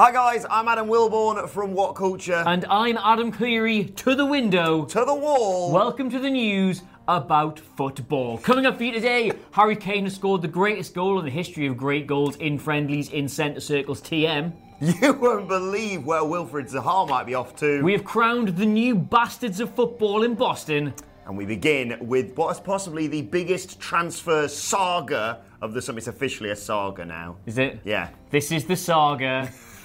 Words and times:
Hi 0.00 0.10
guys, 0.10 0.46
I'm 0.48 0.66
Adam 0.66 0.88
Wilbourn 0.88 1.46
from 1.46 1.74
What 1.74 1.94
Culture. 1.94 2.42
And 2.46 2.64
I'm 2.70 2.96
Adam 2.96 3.30
Cleary 3.30 3.84
to 3.96 4.14
the 4.14 4.24
window. 4.24 4.86
to 4.86 5.04
the 5.04 5.14
wall. 5.14 5.70
Welcome 5.72 6.08
to 6.08 6.18
the 6.18 6.30
news 6.30 6.80
about 7.06 7.60
football. 7.60 8.38
Coming 8.38 8.64
up 8.64 8.78
for 8.78 8.84
you 8.84 8.92
today, 8.92 9.30
Harry 9.50 9.76
Kane 9.76 10.04
has 10.04 10.14
scored 10.14 10.40
the 10.40 10.48
greatest 10.48 10.94
goal 10.94 11.18
in 11.18 11.26
the 11.26 11.30
history 11.30 11.66
of 11.66 11.76
great 11.76 12.06
goals 12.06 12.36
in 12.36 12.58
friendlies 12.58 13.10
in 13.10 13.28
centre 13.28 13.60
circles 13.60 14.00
TM. 14.00 14.54
you 15.02 15.12
won't 15.12 15.48
believe 15.48 16.06
where 16.06 16.22
Wilfried 16.22 16.72
Zaha 16.72 17.06
might 17.06 17.26
be 17.26 17.34
off 17.34 17.54
to. 17.56 17.82
We 17.82 17.92
have 17.92 18.02
crowned 18.02 18.56
the 18.56 18.64
new 18.64 18.94
bastards 18.94 19.60
of 19.60 19.74
football 19.74 20.22
in 20.22 20.34
Boston. 20.34 20.94
and 21.26 21.36
we 21.36 21.44
begin 21.44 21.98
with 22.00 22.34
what 22.38 22.52
is 22.52 22.58
possibly 22.58 23.06
the 23.06 23.20
biggest 23.20 23.78
transfer 23.78 24.48
saga 24.48 25.42
of 25.60 25.74
the 25.74 25.82
summer. 25.82 25.98
It's 25.98 26.06
officially 26.06 26.48
a 26.52 26.56
saga 26.56 27.04
now. 27.04 27.36
Is 27.44 27.58
it? 27.58 27.80
Yeah. 27.84 28.08
This 28.30 28.50
is 28.50 28.64
the 28.64 28.76
saga. 28.76 29.52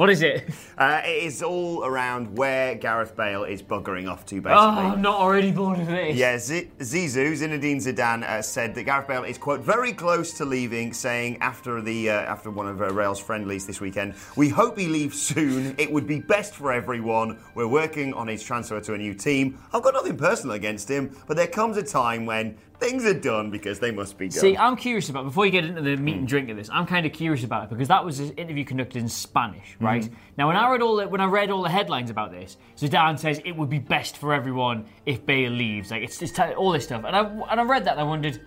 what 0.00 0.08
is 0.08 0.22
it? 0.22 0.48
Uh, 0.78 1.02
it 1.04 1.24
is 1.24 1.42
all 1.42 1.84
around 1.84 2.38
where 2.38 2.74
Gareth 2.74 3.14
Bale 3.14 3.44
is 3.44 3.62
buggering 3.62 4.10
off 4.10 4.24
to, 4.24 4.36
basically. 4.36 4.56
Oh, 4.56 4.92
I'm 4.94 5.02
not 5.02 5.20
already 5.20 5.52
bored 5.52 5.78
of 5.78 5.88
this. 5.88 6.16
Yeah, 6.16 6.38
Z- 6.38 6.70
Zizou, 6.78 7.32
Zinedine 7.32 7.76
Zidane, 7.76 8.22
uh, 8.22 8.40
said 8.40 8.74
that 8.76 8.84
Gareth 8.84 9.06
Bale 9.06 9.24
is 9.24 9.36
quote 9.36 9.60
very 9.60 9.92
close 9.92 10.32
to 10.38 10.46
leaving, 10.46 10.94
saying 10.94 11.36
after 11.42 11.82
the 11.82 12.08
uh, 12.08 12.14
after 12.14 12.50
one 12.50 12.66
of 12.66 12.80
uh, 12.80 12.90
Real's 12.94 13.20
friendlies 13.20 13.66
this 13.66 13.82
weekend, 13.82 14.14
we 14.36 14.48
hope 14.48 14.78
he 14.78 14.86
leaves 14.86 15.20
soon. 15.20 15.74
It 15.76 15.92
would 15.92 16.06
be 16.06 16.18
best 16.18 16.54
for 16.54 16.72
everyone. 16.72 17.38
We're 17.54 17.68
working 17.68 18.14
on 18.14 18.26
his 18.26 18.42
transfer 18.42 18.80
to 18.80 18.94
a 18.94 18.98
new 18.98 19.12
team. 19.12 19.58
I've 19.74 19.82
got 19.82 19.92
nothing 19.92 20.16
personal 20.16 20.56
against 20.56 20.90
him, 20.90 21.14
but 21.26 21.36
there 21.36 21.46
comes 21.46 21.76
a 21.76 21.82
time 21.82 22.24
when 22.24 22.56
things 22.80 23.04
are 23.04 23.12
done 23.12 23.50
because 23.50 23.78
they 23.78 23.90
must 23.90 24.16
be 24.16 24.28
done. 24.28 24.40
See, 24.40 24.56
I'm 24.56 24.76
curious 24.76 25.10
about 25.10 25.24
before 25.24 25.44
you 25.44 25.52
get 25.52 25.64
into 25.64 25.82
the 25.82 25.96
meat 25.96 26.16
and 26.16 26.26
drink 26.26 26.48
of 26.48 26.56
this. 26.56 26.70
I'm 26.72 26.86
kind 26.86 27.04
of 27.04 27.12
curious 27.12 27.44
about 27.44 27.64
it 27.64 27.70
because 27.70 27.88
that 27.88 28.02
was 28.02 28.18
an 28.18 28.30
interview 28.30 28.64
conducted 28.64 29.02
in 29.02 29.08
Spanish, 29.08 29.76
right? 29.78 29.89
Mm. 29.98 30.12
Now, 30.36 30.46
when 30.48 30.56
I 30.56 30.70
read 30.70 30.82
all 30.82 30.96
the, 30.96 31.08
when 31.08 31.20
I 31.20 31.26
read 31.26 31.50
all 31.50 31.62
the 31.62 31.68
headlines 31.68 32.10
about 32.10 32.30
this, 32.30 32.56
Zidane 32.76 33.18
says 33.18 33.40
it 33.44 33.56
would 33.56 33.70
be 33.70 33.78
best 33.78 34.16
for 34.16 34.32
everyone 34.32 34.86
if 35.06 35.24
Bale 35.26 35.50
leaves. 35.50 35.90
Like 35.90 36.02
it's, 36.02 36.20
it's 36.22 36.32
t- 36.32 36.42
all 36.42 36.72
this 36.72 36.84
stuff, 36.84 37.04
and 37.04 37.14
I 37.16 37.22
and 37.22 37.60
I 37.60 37.62
read 37.64 37.84
that 37.84 37.92
and 37.92 38.00
I 38.00 38.04
wondered. 38.04 38.40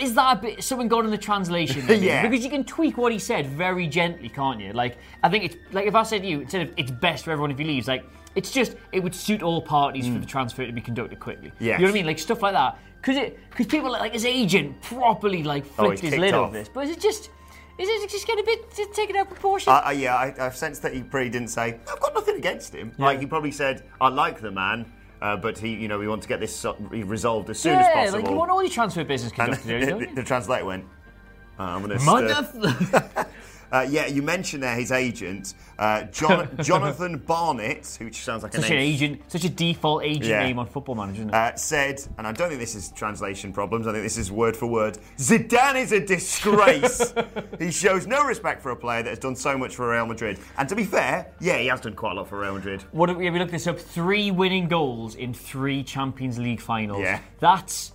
Is 0.00 0.14
that 0.14 0.38
a 0.38 0.40
bit 0.40 0.64
something 0.64 0.88
gone 0.88 1.04
in 1.04 1.10
the 1.10 1.18
translation? 1.18 1.86
maybe? 1.86 2.06
Yeah. 2.06 2.26
Because 2.26 2.42
you 2.42 2.50
can 2.50 2.64
tweak 2.64 2.96
what 2.96 3.12
he 3.12 3.18
said 3.18 3.46
very 3.46 3.86
gently, 3.86 4.30
can't 4.30 4.58
you? 4.58 4.72
Like 4.72 4.96
I 5.22 5.28
think 5.28 5.44
it's 5.44 5.56
like 5.72 5.86
if 5.86 5.94
I 5.94 6.02
said 6.02 6.22
to 6.22 6.28
you 6.28 6.40
instead 6.40 6.68
of 6.68 6.74
it's 6.78 6.90
best 6.90 7.24
for 7.24 7.30
everyone 7.30 7.50
if 7.50 7.58
he 7.58 7.64
leaves, 7.64 7.88
like 7.88 8.04
it's 8.34 8.50
just 8.50 8.76
it 8.92 9.00
would 9.02 9.14
suit 9.14 9.42
all 9.42 9.60
parties 9.60 10.06
for 10.06 10.14
mm. 10.14 10.20
the 10.20 10.26
transfer 10.26 10.66
to 10.66 10.72
be 10.72 10.80
conducted 10.80 11.20
quickly. 11.20 11.52
Yes. 11.58 11.78
You 11.78 11.86
know 11.86 11.90
what 11.90 11.90
I 11.90 12.00
mean? 12.00 12.06
Like 12.06 12.18
stuff 12.18 12.42
like 12.42 12.54
that. 12.54 12.78
Because 13.00 13.16
it 13.16 13.38
because 13.50 13.66
people 13.66 13.90
like 13.90 14.12
his 14.12 14.24
agent 14.24 14.80
properly 14.80 15.42
like 15.42 15.64
Oh, 15.78 15.86
flicked 15.86 16.00
he's 16.00 16.12
his 16.12 16.20
lid 16.20 16.34
off. 16.34 16.48
over 16.48 16.58
this. 16.58 16.68
But 16.68 16.84
is 16.84 16.90
it 16.90 17.00
just 17.00 17.30
is 17.78 17.88
it 17.88 18.10
just 18.10 18.26
getting 18.26 18.44
a 18.44 18.46
bit 18.46 18.70
taken 18.92 19.16
out 19.16 19.22
of 19.22 19.28
proportion? 19.28 19.72
Uh, 19.72 19.82
uh, 19.86 19.90
yeah, 19.90 20.14
I, 20.14 20.34
I've 20.38 20.56
sensed 20.56 20.82
that 20.82 20.92
he 20.94 21.02
probably 21.02 21.30
didn't 21.30 21.48
say, 21.48 21.78
I've 21.90 22.00
got 22.00 22.14
nothing 22.14 22.36
against 22.36 22.74
him. 22.74 22.92
Like, 22.98 23.20
he 23.20 23.26
probably 23.26 23.52
said, 23.52 23.84
I 24.00 24.08
like 24.08 24.40
the 24.40 24.50
man, 24.50 24.92
uh, 25.20 25.36
but 25.36 25.58
he, 25.58 25.70
you 25.70 25.88
know, 25.88 25.98
we 25.98 26.08
want 26.08 26.22
to 26.22 26.28
get 26.28 26.40
this 26.40 26.66
resolved 26.90 27.50
as 27.50 27.58
soon 27.58 27.74
yeah, 27.74 27.80
as 27.80 27.94
possible. 27.94 28.20
like 28.20 28.30
you 28.30 28.36
want 28.36 28.50
all 28.50 28.62
your 28.62 28.70
transfer 28.70 29.04
business 29.04 29.32
and 29.32 29.40
conducted, 29.40 29.86
don't 29.86 29.98
the, 30.00 30.06
you? 30.08 30.14
the 30.14 30.22
translator 30.22 30.64
went, 30.64 30.84
uh, 31.58 31.62
I'm 31.62 31.82
going 31.84 31.98
to 31.98 32.04
Mother- 32.04 33.21
Uh, 33.72 33.86
yeah, 33.88 34.06
you 34.06 34.20
mentioned 34.20 34.62
there 34.62 34.74
his 34.76 34.92
agent, 34.92 35.54
uh, 35.78 36.02
Jon- 36.04 36.48
Jonathan 36.62 37.16
Barnett, 37.18 37.96
which 38.00 38.22
sounds 38.22 38.42
like 38.42 38.52
a 38.54 38.60
such 38.60 38.70
an 38.70 38.76
agent, 38.76 39.22
such 39.28 39.44
a 39.44 39.48
default 39.48 40.04
agent 40.04 40.26
Yeah. 40.26 40.42
name 40.42 40.58
on 40.58 40.66
Football 40.66 40.96
Manager? 40.96 41.28
Uh, 41.32 41.54
said, 41.56 42.02
and 42.18 42.26
I 42.26 42.32
don't 42.32 42.48
think 42.48 42.60
this 42.60 42.74
is 42.74 42.92
translation 42.92 43.50
problems. 43.52 43.86
I 43.86 43.92
think 43.92 44.04
this 44.04 44.18
is 44.18 44.30
word 44.30 44.56
for 44.56 44.66
word. 44.66 44.98
Zidane 45.16 45.76
is 45.76 45.92
a 45.92 46.00
disgrace. 46.04 47.14
he 47.58 47.70
shows 47.70 48.06
no 48.06 48.22
respect 48.24 48.62
for 48.62 48.72
a 48.72 48.76
player 48.76 49.02
that 49.02 49.08
has 49.10 49.18
done 49.18 49.34
so 49.36 49.56
much 49.56 49.74
for 49.74 49.90
Real 49.90 50.06
Madrid. 50.06 50.38
And 50.58 50.68
to 50.68 50.76
be 50.76 50.84
fair, 50.84 51.32
yeah, 51.40 51.56
he 51.56 51.68
has 51.68 51.80
done 51.80 51.94
quite 51.94 52.12
a 52.12 52.16
lot 52.16 52.28
for 52.28 52.38
Real 52.40 52.54
Madrid. 52.54 52.82
What 52.92 53.06
did 53.06 53.16
we, 53.16 53.30
we 53.30 53.38
looked 53.38 53.52
this 53.52 53.66
up? 53.66 53.78
Three 53.78 54.30
winning 54.30 54.68
goals 54.68 55.14
in 55.14 55.32
three 55.32 55.82
Champions 55.82 56.38
League 56.38 56.60
finals. 56.60 57.00
Yeah. 57.00 57.20
That's 57.40 57.92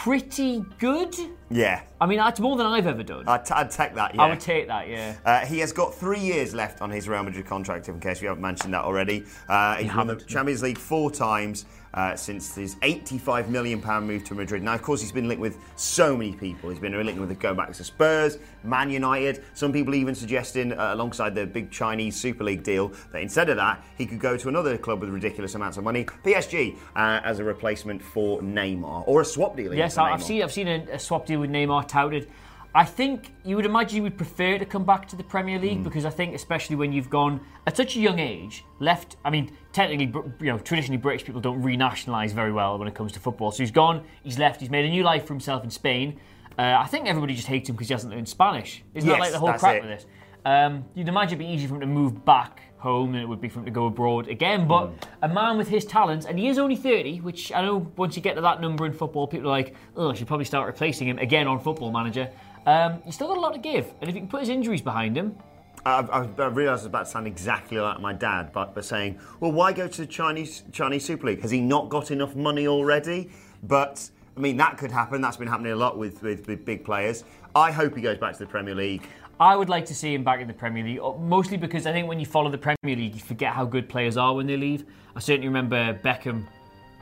pretty 0.00 0.64
good. 0.78 1.14
Yeah, 1.50 1.82
I 2.00 2.06
mean, 2.06 2.18
that's 2.18 2.40
more 2.40 2.56
than 2.56 2.64
I've 2.66 2.86
ever 2.86 3.02
done. 3.02 3.28
I'd, 3.28 3.44
t- 3.44 3.52
I'd 3.52 3.70
take 3.70 3.94
that. 3.94 4.14
Yeah. 4.14 4.22
I 4.22 4.30
would 4.30 4.40
take 4.40 4.66
that, 4.68 4.88
yeah. 4.88 5.16
Uh, 5.26 5.40
he 5.40 5.58
has 5.58 5.72
got 5.72 5.94
three 5.94 6.20
years 6.20 6.54
left 6.54 6.80
on 6.80 6.90
his 6.90 7.06
Real 7.06 7.22
Madrid 7.22 7.44
contract, 7.44 7.88
in 7.88 8.00
case 8.00 8.22
we 8.22 8.26
haven't 8.26 8.42
mentioned 8.42 8.72
that 8.72 8.82
already. 8.82 9.24
Uh, 9.48 9.76
he's 9.76 9.94
won 9.94 10.06
the. 10.06 10.16
Champions 10.16 10.62
League 10.62 10.78
four 10.78 11.10
times 11.10 11.66
uh, 11.94 12.16
since 12.16 12.54
his 12.54 12.76
£85 12.76 13.48
million 13.48 13.80
move 14.06 14.24
to 14.24 14.34
Madrid. 14.34 14.62
Now, 14.62 14.74
of 14.74 14.82
course, 14.82 15.00
he's 15.00 15.12
been 15.12 15.28
linked 15.28 15.40
with 15.40 15.58
so 15.76 16.16
many 16.16 16.32
people. 16.32 16.70
He's 16.70 16.78
been 16.78 16.92
linked 16.92 17.20
with 17.20 17.28
the 17.28 17.34
go 17.34 17.54
back 17.54 17.72
to 17.72 17.84
Spurs, 17.84 18.38
Man 18.62 18.90
United. 18.90 19.42
Some 19.54 19.72
people 19.72 19.94
even 19.94 20.14
suggesting, 20.14 20.72
uh, 20.72 20.94
alongside 20.94 21.34
the 21.34 21.46
big 21.46 21.70
Chinese 21.70 22.16
Super 22.16 22.44
League 22.44 22.62
deal, 22.62 22.92
that 23.12 23.22
instead 23.22 23.48
of 23.48 23.56
that, 23.56 23.84
he 23.96 24.06
could 24.06 24.20
go 24.20 24.36
to 24.36 24.48
another 24.48 24.76
club 24.78 25.00
with 25.00 25.10
ridiculous 25.10 25.54
amounts 25.54 25.76
of 25.76 25.84
money, 25.84 26.04
PSG, 26.24 26.76
uh, 26.96 27.20
as 27.24 27.38
a 27.38 27.44
replacement 27.44 28.02
for 28.02 28.40
Neymar, 28.40 29.04
or 29.06 29.20
a 29.20 29.24
swap 29.24 29.56
deal. 29.56 29.74
Yes, 29.74 29.98
I've 29.98 30.20
Neymar. 30.20 30.22
seen 30.22 30.42
I've 30.42 30.52
seen 30.52 30.68
a, 30.68 30.86
a 30.92 30.98
swap 30.98 31.26
deal 31.26 31.40
with 31.40 31.50
Neymar 31.50 31.88
touted. 31.88 32.28
I 32.74 32.84
think 32.84 33.32
you 33.44 33.56
would 33.56 33.66
imagine 33.66 33.96
you 33.96 34.02
would 34.04 34.16
prefer 34.16 34.56
to 34.56 34.64
come 34.64 34.84
back 34.84 35.08
to 35.08 35.16
the 35.16 35.24
Premier 35.24 35.58
League 35.58 35.78
Hmm. 35.78 35.82
because 35.84 36.04
I 36.04 36.10
think, 36.10 36.34
especially 36.34 36.76
when 36.76 36.92
you've 36.92 37.10
gone 37.10 37.40
at 37.66 37.76
such 37.76 37.96
a 37.96 38.00
young 38.00 38.18
age, 38.20 38.64
left. 38.78 39.16
I 39.24 39.30
mean, 39.30 39.50
technically, 39.72 40.06
you 40.40 40.46
know, 40.52 40.58
traditionally 40.58 40.96
British 40.96 41.24
people 41.24 41.40
don't 41.40 41.62
renationalise 41.62 42.30
very 42.32 42.52
well 42.52 42.78
when 42.78 42.86
it 42.86 42.94
comes 42.94 43.10
to 43.12 43.20
football. 43.20 43.50
So 43.50 43.62
he's 43.64 43.72
gone, 43.72 44.04
he's 44.22 44.38
left, 44.38 44.60
he's 44.60 44.70
made 44.70 44.84
a 44.84 44.88
new 44.88 45.02
life 45.02 45.26
for 45.26 45.32
himself 45.34 45.64
in 45.64 45.70
Spain. 45.70 46.20
Uh, 46.58 46.76
I 46.78 46.86
think 46.86 47.06
everybody 47.08 47.34
just 47.34 47.48
hates 47.48 47.68
him 47.68 47.74
because 47.74 47.88
he 47.88 47.94
hasn't 47.94 48.12
learned 48.12 48.28
Spanish. 48.28 48.84
Isn't 48.94 49.08
that 49.08 49.14
Yes, 49.14 49.20
like 49.20 49.32
the 49.32 49.38
whole 49.38 49.52
crap 49.54 49.76
it. 49.76 49.82
with 49.82 49.90
this? 49.90 50.06
Um, 50.44 50.84
you'd 50.94 51.08
imagine 51.08 51.38
it'd 51.40 51.46
be 51.46 51.52
easier 51.52 51.68
for 51.68 51.74
him 51.74 51.80
to 51.80 51.86
move 51.86 52.24
back 52.24 52.60
home 52.78 53.12
than 53.12 53.20
it 53.20 53.28
would 53.28 53.40
be 53.42 53.48
for 53.48 53.58
him 53.58 53.66
to 53.66 53.70
go 53.70 53.86
abroad 53.86 54.26
again. 54.28 54.66
But 54.66 54.86
Hmm. 54.86 54.94
a 55.24 55.28
man 55.28 55.58
with 55.58 55.68
his 55.68 55.84
talents, 55.84 56.24
and 56.24 56.38
he 56.38 56.48
is 56.48 56.58
only 56.58 56.76
30, 56.76 57.18
which 57.20 57.52
I 57.52 57.60
know 57.62 57.86
once 57.96 58.16
you 58.16 58.22
get 58.22 58.36
to 58.36 58.40
that 58.42 58.60
number 58.60 58.86
in 58.86 58.92
football, 58.92 59.26
people 59.26 59.48
are 59.48 59.50
like, 59.50 59.74
oh, 59.96 60.10
I 60.10 60.14
should 60.14 60.26
probably 60.28 60.46
start 60.46 60.66
replacing 60.66 61.08
him 61.08 61.18
again 61.18 61.46
on 61.46 61.58
Football 61.60 61.90
Manager. 61.92 62.30
Um, 62.66 63.02
he's 63.04 63.14
still 63.14 63.28
got 63.28 63.38
a 63.38 63.40
lot 63.40 63.54
to 63.54 63.58
give, 63.58 63.86
and 64.00 64.08
if 64.08 64.14
he 64.14 64.20
can 64.20 64.28
put 64.28 64.40
his 64.40 64.48
injuries 64.48 64.82
behind 64.82 65.16
him, 65.16 65.36
I've, 65.84 66.10
I've, 66.10 66.38
I 66.38 66.46
realised 66.46 66.68
I 66.68 66.82
was 66.82 66.86
about 66.86 67.04
to 67.06 67.10
sound 67.10 67.26
exactly 67.26 67.78
like 67.78 68.00
my 68.00 68.12
dad, 68.12 68.52
but, 68.52 68.74
but 68.74 68.84
saying, 68.84 69.18
well, 69.40 69.52
why 69.52 69.72
go 69.72 69.88
to 69.88 70.00
the 70.02 70.06
Chinese 70.06 70.64
Chinese 70.72 71.04
Super 71.04 71.28
League? 71.28 71.40
Has 71.40 71.50
he 71.50 71.60
not 71.60 71.88
got 71.88 72.10
enough 72.10 72.36
money 72.36 72.66
already? 72.66 73.30
But 73.62 74.10
I 74.36 74.40
mean, 74.40 74.56
that 74.58 74.76
could 74.76 74.90
happen. 74.90 75.20
That's 75.20 75.38
been 75.38 75.48
happening 75.48 75.72
a 75.72 75.76
lot 75.76 75.96
with, 75.96 76.22
with, 76.22 76.46
with 76.46 76.64
big 76.64 76.84
players. 76.84 77.24
I 77.54 77.72
hope 77.72 77.96
he 77.96 78.02
goes 78.02 78.18
back 78.18 78.34
to 78.34 78.38
the 78.40 78.46
Premier 78.46 78.74
League. 78.74 79.06
I 79.40 79.56
would 79.56 79.70
like 79.70 79.86
to 79.86 79.94
see 79.94 80.12
him 80.12 80.22
back 80.22 80.40
in 80.40 80.48
the 80.48 80.54
Premier 80.54 80.84
League, 80.84 81.00
uh, 81.00 81.14
mostly 81.14 81.56
because 81.56 81.86
I 81.86 81.92
think 81.92 82.08
when 82.08 82.20
you 82.20 82.26
follow 82.26 82.50
the 82.50 82.58
Premier 82.58 82.96
League, 82.96 83.14
you 83.14 83.20
forget 83.20 83.54
how 83.54 83.64
good 83.64 83.88
players 83.88 84.18
are 84.18 84.34
when 84.34 84.46
they 84.46 84.58
leave. 84.58 84.84
I 85.16 85.20
certainly 85.20 85.48
remember 85.48 85.98
Beckham. 86.04 86.46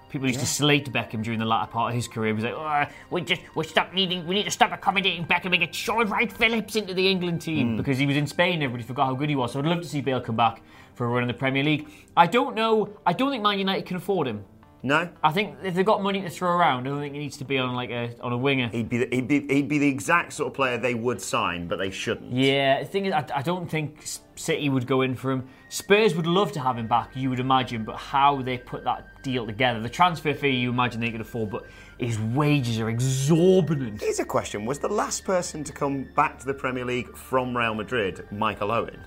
People 0.08 0.26
used 0.26 0.40
to 0.40 0.46
slate 0.46 0.90
Beckham 0.92 1.22
during 1.22 1.38
the 1.38 1.44
latter 1.44 1.70
part 1.70 1.90
of 1.90 1.94
his 1.94 2.08
career. 2.08 2.28
He 2.28 2.32
was 2.34 2.44
like, 2.44 2.54
oh, 2.54 2.84
we 3.10 3.20
just 3.20 3.42
we 3.54 3.64
stop 3.64 3.92
needing, 3.92 4.26
we 4.26 4.34
need 4.34 4.44
to 4.44 4.50
stop 4.50 4.72
accommodating 4.72 5.26
Beckham 5.26 5.52
and 5.52 5.60
get 5.60 5.74
Sean 5.74 6.08
Wright 6.08 6.32
Phillips 6.32 6.76
into 6.76 6.94
the 6.94 7.08
England 7.08 7.42
team 7.42 7.70
hmm. 7.70 7.76
because 7.76 7.98
he 7.98 8.06
was 8.06 8.16
in 8.16 8.26
Spain. 8.26 8.62
Everybody 8.62 8.84
forgot 8.84 9.06
how 9.06 9.14
good 9.14 9.28
he 9.28 9.36
was. 9.36 9.52
So 9.52 9.58
I'd 9.58 9.66
love 9.66 9.82
to 9.82 9.88
see 9.88 10.00
Bale 10.00 10.20
come 10.20 10.36
back 10.36 10.62
for 10.94 11.04
a 11.04 11.08
run 11.08 11.22
in 11.22 11.28
the 11.28 11.34
Premier 11.34 11.62
League. 11.62 11.88
I 12.16 12.26
don't 12.26 12.54
know. 12.54 12.96
I 13.06 13.12
don't 13.12 13.30
think 13.30 13.42
Man 13.42 13.58
United 13.58 13.86
can 13.86 13.96
afford 13.96 14.26
him. 14.26 14.44
No, 14.82 15.08
I 15.24 15.32
think 15.32 15.56
if 15.64 15.74
they've 15.74 15.84
got 15.84 16.02
money 16.02 16.20
to 16.20 16.30
throw 16.30 16.50
around, 16.50 16.86
I 16.86 16.90
don't 16.90 17.00
think 17.00 17.14
it 17.14 17.18
needs 17.18 17.36
to 17.38 17.44
be 17.44 17.58
on 17.58 17.74
like 17.74 17.90
a 17.90 18.14
on 18.20 18.32
a 18.32 18.36
winger. 18.36 18.68
he'd 18.68 18.88
be 18.88 18.98
the, 18.98 19.08
he'd 19.10 19.26
be 19.26 19.40
he'd 19.52 19.68
be 19.68 19.78
the 19.78 19.88
exact 19.88 20.32
sort 20.32 20.48
of 20.48 20.54
player 20.54 20.78
they 20.78 20.94
would 20.94 21.20
sign, 21.20 21.66
but 21.66 21.78
they 21.78 21.90
shouldn't. 21.90 22.32
Yeah, 22.32 22.80
the 22.80 22.86
thing 22.86 23.06
is, 23.06 23.12
I, 23.12 23.26
I 23.34 23.42
don't 23.42 23.68
think 23.68 24.06
City 24.36 24.68
would 24.68 24.86
go 24.86 25.02
in 25.02 25.16
for 25.16 25.32
him. 25.32 25.48
Spurs 25.68 26.14
would 26.14 26.28
love 26.28 26.52
to 26.52 26.60
have 26.60 26.78
him 26.78 26.86
back, 26.86 27.10
you 27.16 27.28
would 27.28 27.40
imagine, 27.40 27.84
but 27.84 27.96
how 27.96 28.40
they 28.40 28.56
put 28.56 28.84
that 28.84 29.04
deal 29.22 29.44
together, 29.46 29.80
the 29.80 29.88
transfer 29.88 30.32
fee 30.32 30.50
you 30.50 30.70
imagine 30.70 31.00
they 31.00 31.10
could 31.10 31.20
afford, 31.20 31.50
but 31.50 31.66
his 31.98 32.20
wages 32.20 32.78
are 32.78 32.88
exorbitant. 32.88 34.00
Here's 34.00 34.20
a 34.20 34.24
question: 34.24 34.64
Was 34.64 34.78
the 34.78 34.88
last 34.88 35.24
person 35.24 35.64
to 35.64 35.72
come 35.72 36.04
back 36.14 36.38
to 36.38 36.46
the 36.46 36.54
Premier 36.54 36.84
League 36.84 37.16
from 37.16 37.56
Real 37.56 37.74
Madrid 37.74 38.26
Michael 38.30 38.70
Owen? 38.70 39.00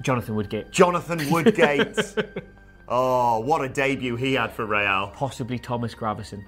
Jonathan 0.00 0.36
Woodgate, 0.36 0.70
Jonathan 0.70 1.28
Woodgate. 1.28 2.14
oh, 2.88 3.40
what 3.40 3.62
a 3.64 3.68
debut 3.68 4.16
he 4.16 4.34
had 4.34 4.52
for 4.52 4.66
Real. 4.66 5.12
possibly 5.14 5.58
Thomas 5.58 5.94
Gravesen. 5.94 6.44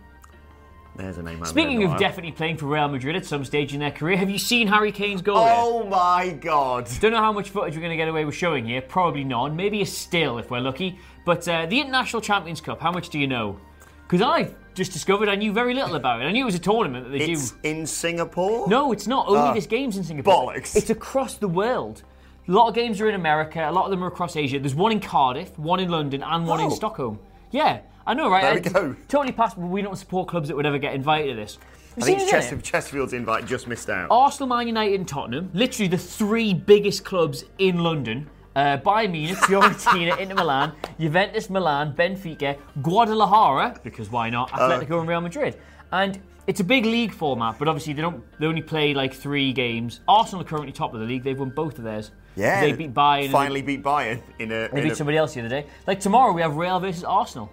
There's 0.97 1.19
a 1.19 1.23
name. 1.25 1.43
I 1.43 1.47
Speaking 1.47 1.79
heard 1.79 1.85
in 1.87 1.91
a 1.91 1.95
of 1.95 1.99
definitely 2.01 2.31
playing 2.31 2.57
for 2.59 2.67
Real 2.67 2.87
Madrid 2.87 3.17
at 3.17 3.27
some 3.27 3.45
stage 3.45 3.75
in 3.75 3.81
their 3.81 3.91
career, 3.91 4.17
have 4.17 4.31
you 4.31 4.39
seen 4.39 4.69
Harry 4.69 4.93
Kane's 4.93 5.23
goal? 5.23 5.45
yet? 5.45 5.57
Oh 5.59 5.83
my 5.89 6.31
God! 6.31 6.89
Don't 7.01 7.11
know 7.11 7.19
how 7.19 7.33
much 7.33 7.51
footage 7.51 7.75
we're 7.75 7.81
going 7.81 7.91
to 7.91 7.97
get 7.97 8.07
away 8.07 8.25
with 8.25 8.37
showing 8.37 8.65
here. 8.65 8.81
Probably 8.81 9.25
none. 9.25 9.57
Maybe 9.57 9.83
a 9.83 9.87
still 9.87 10.39
if 10.39 10.53
we're 10.53 10.61
lucky. 10.61 11.01
But 11.25 11.49
uh, 11.49 11.67
the 11.67 11.81
International 11.81 12.23
Champions 12.23 12.61
Cup, 12.61 12.81
how 12.81 12.93
much 12.93 13.09
do 13.09 13.19
you 13.19 13.27
know? 13.27 13.59
Because 14.07 14.23
I've 14.23 14.55
just 14.75 14.93
discovered 14.93 15.29
I 15.29 15.35
knew 15.35 15.53
very 15.53 15.75
little 15.75 15.97
about 15.97 16.21
it. 16.23 16.27
I 16.27 16.31
knew 16.33 16.43
it 16.43 16.47
was 16.47 16.55
a 16.55 16.59
tournament 16.61 17.07
that 17.11 17.19
they 17.19 17.25
It's 17.25 17.51
do. 17.51 17.57
in 17.65 17.87
Singapore. 17.87 18.69
No, 18.69 18.93
it's 18.93 19.09
not. 19.09 19.27
Only 19.27 19.41
Ah. 19.41 19.53
this 19.55 19.67
game's 19.67 19.97
in 19.97 20.05
Singapore. 20.05 20.53
Bollocks. 20.53 20.77
It's 20.77 20.91
across 20.91 21.35
the 21.39 21.49
world. 21.49 22.05
A 22.47 22.53
lot 22.53 22.69
of 22.69 22.75
games 22.75 23.01
are 23.01 23.09
in 23.09 23.15
America. 23.15 23.67
A 23.69 23.73
lot 23.73 23.85
of 23.87 23.91
them 23.91 24.05
are 24.05 24.09
across 24.09 24.37
Asia. 24.37 24.59
There's 24.59 24.75
one 24.75 24.93
in 24.93 25.01
Cardiff, 25.01 25.59
one 25.59 25.81
in 25.81 25.89
London, 25.89 26.23
and 26.23 26.47
one 26.47 26.61
in 26.61 26.67
Oh. 26.67 26.71
Stockholm. 26.71 27.19
Yeah, 27.51 27.81
I 28.07 28.13
know, 28.15 28.31
right? 28.31 28.43
There 28.43 28.55
we 28.55 28.61
go. 28.91 28.97
Totally 29.09 29.33
past. 29.33 29.57
We 29.57 29.81
don't 29.81 29.97
support 29.97 30.29
clubs 30.29 30.49
that 30.49 30.57
would 30.57 30.67
ever 30.67 30.79
get 30.79 30.95
invited 30.95 31.31
to 31.31 31.37
this. 31.37 31.59
I 31.97 32.01
think 32.01 32.29
Chester- 32.29 32.61
Chesterfield's 32.61 33.13
invite 33.13 33.47
just 33.47 33.69
missed 33.69 33.89
out. 33.89 34.09
Arsenal, 34.11 34.49
Man 34.49 34.67
United, 34.67 34.97
and 34.97 35.09
Tottenham, 35.09 35.49
literally 35.55 35.89
the 35.89 35.97
three 35.99 36.53
biggest 36.53 37.05
clubs 37.05 37.45
in 37.59 37.79
London. 37.79 38.29
Uh, 38.57 38.77
Bayern 38.79 39.13
Munich, 39.13 39.37
Fiorentina, 39.39 40.19
Inter 40.21 40.35
Milan, 40.35 40.73
Juventus, 41.01 41.49
Milan, 41.51 41.93
Benfica, 41.95 42.57
Guadalajara, 42.83 43.77
because 43.83 44.11
why 44.11 44.29
not? 44.31 44.51
Atletico 44.51 45.01
and 45.01 45.09
Real 45.09 45.21
Madrid. 45.21 45.57
And 45.93 46.21
it's 46.47 46.61
a 46.61 46.65
big 46.65 46.85
league 46.85 47.13
format, 47.13 47.59
but 47.59 47.69
obviously 47.69 47.93
they 47.95 48.03
don't. 48.03 48.23
They 48.39 48.47
only 48.47 48.63
play 48.63 48.93
like 48.95 49.15
three 49.15 49.53
games. 49.53 50.01
Arsenal 50.07 50.43
are 50.43 50.45
currently 50.45 50.73
top 50.73 50.95
of 50.95 51.01
the 51.01 51.07
league. 51.07 51.23
They've 51.25 51.39
won 51.39 51.51
both 51.51 51.79
of 51.79 51.85
theirs. 51.85 52.11
Yeah, 52.37 52.61
they 52.61 52.73
beat 52.73 52.95
Bayern. 52.95 53.31
Finally 53.31 53.63
beat 53.63 53.83
Bayern 53.83 54.21
in 54.39 54.51
a. 54.51 54.69
they 54.69 54.79
in 54.79 54.83
beat 54.85 54.93
a- 54.93 54.97
somebody 54.97 55.19
else 55.19 55.35
the 55.35 55.41
other 55.41 55.49
day. 55.49 55.67
Like 55.87 56.01
tomorrow, 56.01 56.33
we 56.33 56.43
have 56.43 56.57
Real 56.57 56.81
versus 56.81 57.05
Arsenal. 57.05 57.51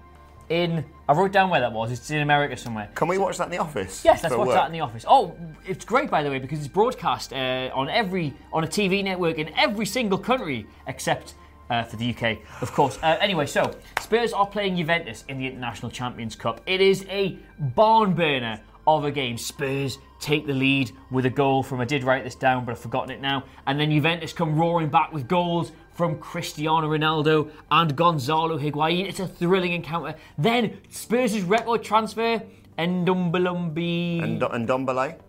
In 0.49 0.83
I 1.07 1.13
wrote 1.13 1.31
down 1.31 1.49
where 1.49 1.61
that 1.61 1.71
was. 1.71 1.91
It's 1.91 2.11
in 2.11 2.21
America 2.21 2.57
somewhere. 2.57 2.89
Can 2.93 3.07
we 3.07 3.17
watch 3.17 3.37
that 3.37 3.45
in 3.45 3.51
the 3.51 3.57
office? 3.59 4.03
Yes, 4.03 4.21
let's 4.21 4.35
watch 4.35 4.47
work? 4.47 4.55
that 4.55 4.65
in 4.65 4.73
the 4.73 4.81
office. 4.81 5.05
Oh, 5.07 5.33
it's 5.65 5.85
great 5.85 6.09
by 6.09 6.23
the 6.23 6.29
way 6.29 6.39
because 6.39 6.59
it's 6.59 6.67
broadcast 6.67 7.31
uh, 7.31 7.69
on 7.73 7.89
every 7.89 8.33
on 8.51 8.65
a 8.65 8.67
TV 8.67 9.01
network 9.01 9.37
in 9.37 9.49
every 9.57 9.85
single 9.85 10.17
country 10.17 10.67
except 10.87 11.35
uh, 11.69 11.83
for 11.83 11.95
the 11.95 12.13
UK, 12.13 12.39
of 12.61 12.71
course. 12.73 12.99
Uh, 13.01 13.17
anyway, 13.21 13.45
so 13.45 13.71
Spurs 14.01 14.33
are 14.33 14.45
playing 14.45 14.75
Juventus 14.75 15.23
in 15.29 15.37
the 15.37 15.47
International 15.47 15.89
Champions 15.89 16.35
Cup. 16.35 16.59
It 16.65 16.81
is 16.81 17.05
a 17.07 17.37
barn 17.59 18.13
burner 18.13 18.59
of 18.87 19.05
a 19.05 19.11
game. 19.11 19.37
Spurs 19.37 19.97
take 20.19 20.45
the 20.45 20.53
lead 20.53 20.91
with 21.09 21.25
a 21.25 21.29
goal 21.29 21.63
from 21.63 21.81
I 21.81 21.85
did 21.85 22.03
write 22.03 22.23
this 22.23 22.35
down, 22.35 22.65
but 22.65 22.71
I've 22.71 22.79
forgotten 22.79 23.11
it 23.11 23.21
now. 23.21 23.43
And 23.67 23.79
then 23.79 23.91
Juventus 23.91 24.33
come 24.33 24.55
roaring 24.55 24.89
back 24.89 25.11
with 25.11 25.27
goals 25.27 25.71
from 25.93 26.19
Cristiano 26.19 26.89
Ronaldo 26.89 27.51
and 27.69 27.95
Gonzalo 27.95 28.57
Higuain. 28.57 29.07
It's 29.07 29.19
a 29.19 29.27
thrilling 29.27 29.73
encounter. 29.73 30.15
Then 30.37 30.77
Spurs' 30.89 31.41
record 31.41 31.83
transfer. 31.83 32.41
Ndombele. 32.77 34.23
And, 34.23 34.41
and 34.41 34.67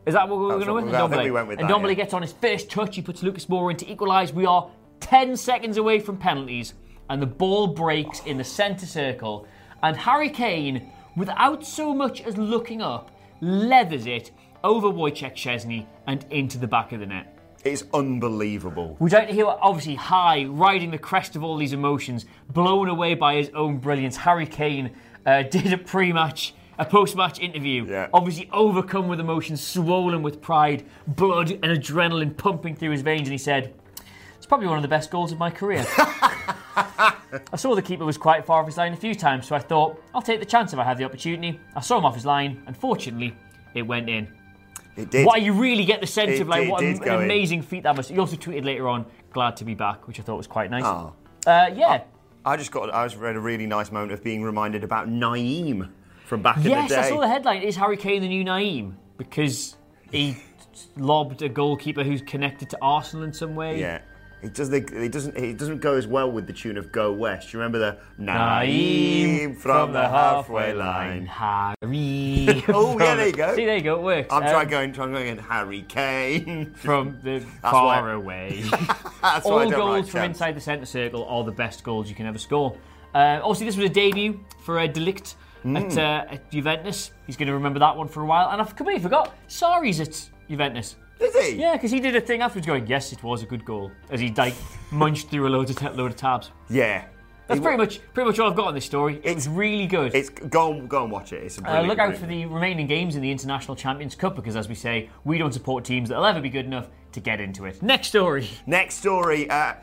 Is 0.06 0.14
that 0.14 0.28
what 0.28 0.38
we 0.38 0.46
were 0.46 0.64
going 0.64 0.86
we- 0.86 0.94
I 0.94 1.08
think 1.08 1.22
we 1.24 1.30
went 1.30 1.48
with 1.48 1.58
that, 1.58 1.68
Ndombele 1.68 1.88
yeah. 1.88 1.94
gets 1.94 2.14
on 2.14 2.22
his 2.22 2.32
first 2.32 2.70
touch. 2.70 2.96
He 2.96 3.02
puts 3.02 3.22
Lucas 3.22 3.46
Moura 3.46 3.72
in 3.72 3.76
to 3.78 3.90
equalise. 3.90 4.32
We 4.32 4.46
are 4.46 4.70
10 5.00 5.36
seconds 5.36 5.76
away 5.76 5.98
from 5.98 6.16
penalties, 6.16 6.74
and 7.10 7.20
the 7.20 7.26
ball 7.26 7.66
breaks 7.66 8.20
in 8.24 8.38
the 8.38 8.44
centre 8.44 8.86
circle. 8.86 9.46
And 9.82 9.96
Harry 9.96 10.30
Kane, 10.30 10.92
without 11.16 11.66
so 11.66 11.92
much 11.92 12.22
as 12.22 12.38
looking 12.38 12.80
up, 12.80 13.10
leathers 13.42 14.06
it 14.06 14.30
over 14.64 14.86
Wojciech 14.88 15.34
Szczesny 15.34 15.84
and 16.06 16.24
into 16.30 16.56
the 16.56 16.66
back 16.66 16.92
of 16.92 17.00
the 17.00 17.06
net. 17.06 17.36
It's 17.64 17.84
unbelievable. 17.92 18.96
We 18.98 19.10
don't 19.10 19.28
hear, 19.28 19.46
obviously, 19.46 19.96
high, 19.96 20.44
riding 20.44 20.90
the 20.90 20.98
crest 20.98 21.36
of 21.36 21.44
all 21.44 21.56
these 21.56 21.72
emotions, 21.72 22.24
blown 22.50 22.88
away 22.88 23.14
by 23.14 23.34
his 23.36 23.50
own 23.50 23.78
brilliance. 23.78 24.16
Harry 24.16 24.46
Kane 24.46 24.90
uh, 25.26 25.42
did 25.50 25.72
a 25.72 25.78
pre-match, 25.78 26.54
a 26.78 26.84
post-match 26.84 27.38
interview, 27.40 27.86
Yeah. 27.88 28.08
obviously 28.14 28.48
overcome 28.52 29.06
with 29.08 29.20
emotion, 29.20 29.56
swollen 29.56 30.22
with 30.22 30.40
pride, 30.40 30.84
blood 31.06 31.50
and 31.50 31.64
adrenaline 31.64 32.36
pumping 32.36 32.74
through 32.74 32.90
his 32.90 33.02
veins, 33.02 33.22
and 33.22 33.32
he 33.32 33.38
said, 33.38 33.74
"It's 34.38 34.46
probably 34.46 34.66
one 34.66 34.76
of 34.78 34.82
the 34.82 34.88
best 34.88 35.10
goals 35.10 35.30
of 35.30 35.38
my 35.38 35.50
career." 35.50 35.84
I 37.52 37.56
saw 37.56 37.74
the 37.74 37.82
keeper 37.82 38.04
was 38.04 38.18
quite 38.18 38.44
far 38.44 38.60
off 38.60 38.66
his 38.66 38.76
line 38.76 38.92
a 38.92 38.96
few 38.96 39.14
times, 39.14 39.46
so 39.46 39.56
I 39.56 39.58
thought, 39.58 40.02
I'll 40.14 40.22
take 40.22 40.40
the 40.40 40.46
chance 40.46 40.72
if 40.72 40.78
I 40.78 40.84
have 40.84 40.98
the 40.98 41.04
opportunity. 41.04 41.58
I 41.74 41.80
saw 41.80 41.98
him 41.98 42.04
off 42.04 42.14
his 42.14 42.26
line, 42.26 42.62
and 42.66 42.76
fortunately, 42.76 43.34
it 43.74 43.82
went 43.82 44.08
in. 44.10 44.28
It 44.96 45.10
did. 45.10 45.26
Why 45.26 45.36
you 45.36 45.54
really 45.54 45.86
get 45.86 46.00
the 46.02 46.06
sense 46.06 46.32
It 46.32 46.42
of 46.42 46.48
like 46.48 46.62
did- 46.62 46.70
what 46.70 46.80
did 46.80 46.96
an 46.98 47.02
go 47.02 47.18
in. 47.20 47.24
amazing 47.24 47.62
feat 47.62 47.84
that 47.84 47.96
was. 47.96 48.10
You 48.10 48.20
also 48.20 48.36
tweeted 48.36 48.64
later 48.64 48.88
on, 48.88 49.06
"Glad 49.32 49.56
to 49.56 49.64
be 49.64 49.74
back," 49.74 50.06
which 50.06 50.20
I 50.20 50.22
thought 50.22 50.36
was 50.36 50.46
quite 50.46 50.70
nice. 50.70 50.84
Oh. 50.84 51.14
Uh, 51.46 51.70
yeah, 51.74 52.02
I 52.44 52.56
just 52.58 52.70
got. 52.70 52.92
I 52.92 53.02
was 53.04 53.16
read 53.16 53.34
a 53.36 53.40
really 53.40 53.66
nice 53.66 53.90
moment 53.90 54.12
of 54.12 54.22
being 54.22 54.42
reminded 54.42 54.84
about 54.84 55.08
Nayim 55.08 55.88
from 56.26 56.42
back 56.42 56.58
in 56.58 56.64
the 56.64 56.68
day. 56.68 56.74
Yes, 56.88 56.92
I 56.92 57.08
saw 57.08 57.20
the 57.20 57.28
headline. 57.28 57.62
Is 57.62 57.76
Harry 57.76 57.96
Kane 57.96 58.20
the 58.20 58.28
new 58.28 58.44
Nayim 58.44 58.92
because 59.16 59.76
he 60.10 60.36
lobbed 60.98 61.40
a 61.40 61.48
goalkeeper 61.48 62.02
who's 62.04 62.20
connected 62.20 62.68
to 62.70 62.78
Arsenal 62.82 63.24
in 63.24 63.32
some 63.32 63.54
way? 63.54 63.80
Yeah. 63.80 64.00
It 64.42 64.54
doesn't. 64.54 64.90
It 64.92 65.12
doesn't. 65.12 65.36
It 65.36 65.56
doesn't 65.56 65.78
go 65.80 65.94
as 65.94 66.06
well 66.06 66.30
with 66.30 66.46
the 66.48 66.52
tune 66.52 66.76
of 66.76 66.90
"Go 66.90 67.12
West." 67.12 67.52
You 67.52 67.60
remember 67.60 67.78
the 67.78 67.96
Nayim 68.20 69.56
from 69.56 69.92
the 69.92 70.08
halfway 70.08 70.72
line. 70.74 71.26
Harry. 71.26 71.74
Oh, 72.68 72.98
yeah, 72.98 73.14
there 73.14 73.26
you 73.28 73.32
go. 73.32 73.54
See, 73.54 73.66
there 73.66 73.76
you 73.76 73.82
go. 73.82 73.96
It 73.96 74.02
works. 74.02 74.28
I'm 74.32 74.42
Um, 74.42 74.48
trying 74.48 74.68
going. 74.68 74.92
Trying 74.92 75.12
going. 75.12 75.38
Harry 75.38 75.82
Kane. 75.82 76.72
from 76.74 77.18
the 77.22 77.40
why- 77.60 77.70
far 77.70 78.12
away. 78.12 78.62
That's 78.62 79.12
why 79.22 79.30
I 79.30 79.40
All 79.44 79.58
don't 79.60 79.70
goals 79.70 80.08
from 80.08 80.22
inside 80.24 80.56
the 80.56 80.60
centre 80.60 80.86
circle 80.86 81.24
are 81.26 81.44
the 81.44 81.52
best 81.52 81.84
goals 81.84 82.08
you 82.08 82.14
can 82.14 82.26
ever 82.26 82.38
score. 82.38 82.76
Uh, 83.14 83.40
obviously, 83.42 83.66
this 83.66 83.76
was 83.76 83.86
a 83.86 83.92
debut 83.92 84.40
for 84.64 84.78
uh, 84.78 84.86
De 84.86 85.00
Ligt 85.00 85.34
Hmm. 85.62 85.76
at, 85.76 85.96
uh, 85.96 86.24
at 86.28 86.50
Juventus. 86.50 87.12
He's 87.26 87.36
going 87.36 87.46
to 87.46 87.54
remember 87.54 87.78
that 87.78 87.96
one 87.96 88.08
for 88.08 88.22
a 88.22 88.26
while. 88.26 88.50
And 88.50 88.60
I've 88.60 88.74
completely 88.74 89.00
forgot. 89.02 89.32
Sarri's 89.48 90.00
at 90.00 90.28
Juventus. 90.50 90.96
Is 91.22 91.36
he? 91.36 91.56
Yeah, 91.56 91.72
because 91.74 91.90
he 91.90 92.00
did 92.00 92.16
a 92.16 92.20
thing 92.20 92.40
afterwards 92.42 92.66
going, 92.66 92.86
yes, 92.86 93.12
it 93.12 93.22
was 93.22 93.42
a 93.42 93.46
good 93.46 93.64
goal. 93.64 93.90
As 94.10 94.20
he 94.20 94.30
like 94.32 94.54
munched 94.90 95.28
through 95.28 95.46
a 95.46 95.50
load 95.50 95.70
of, 95.70 95.76
ta- 95.76 95.90
load 95.90 96.10
of 96.12 96.16
tabs. 96.16 96.50
Yeah. 96.68 97.04
That's 97.48 97.58
He 97.58 97.62
pretty 97.62 97.76
much 97.78 98.00
pretty 98.14 98.28
much 98.30 98.38
all 98.38 98.48
I've 98.50 98.56
got 98.56 98.68
on 98.68 98.74
this 98.74 98.84
story. 98.84 99.20
It's 99.24 99.46
really 99.46 99.86
good. 99.86 100.14
It's 100.14 100.30
go 100.30 100.72
and 100.72 100.88
go 100.88 101.02
and 101.02 101.12
watch 101.12 101.32
it. 101.32 101.42
It's 101.42 101.58
a 101.58 101.60
Uh, 101.60 101.64
brilliant, 101.64 101.88
look 101.88 101.98
out 101.98 102.08
brilliant- 102.18 102.20
for 102.20 102.26
the 102.26 102.46
remaining 102.46 102.86
games 102.86 103.16
in 103.16 103.20
the 103.22 103.30
International 103.30 103.74
Champions 103.76 104.14
Cup 104.14 104.36
because, 104.36 104.54
as 104.56 104.68
we 104.68 104.74
say, 104.76 105.10
we 105.24 105.38
don't 105.38 105.52
support 105.52 105.84
teams 105.84 106.08
that'll 106.08 106.24
ever 106.24 106.40
be 106.40 106.48
good 106.50 106.64
enough 106.66 106.88
to 107.12 107.20
get 107.20 107.40
into 107.40 107.64
it. 107.66 107.82
Next 107.82 108.08
story. 108.08 108.48
Next 108.66 108.94
story. 108.94 109.50
Uh, 109.50 109.74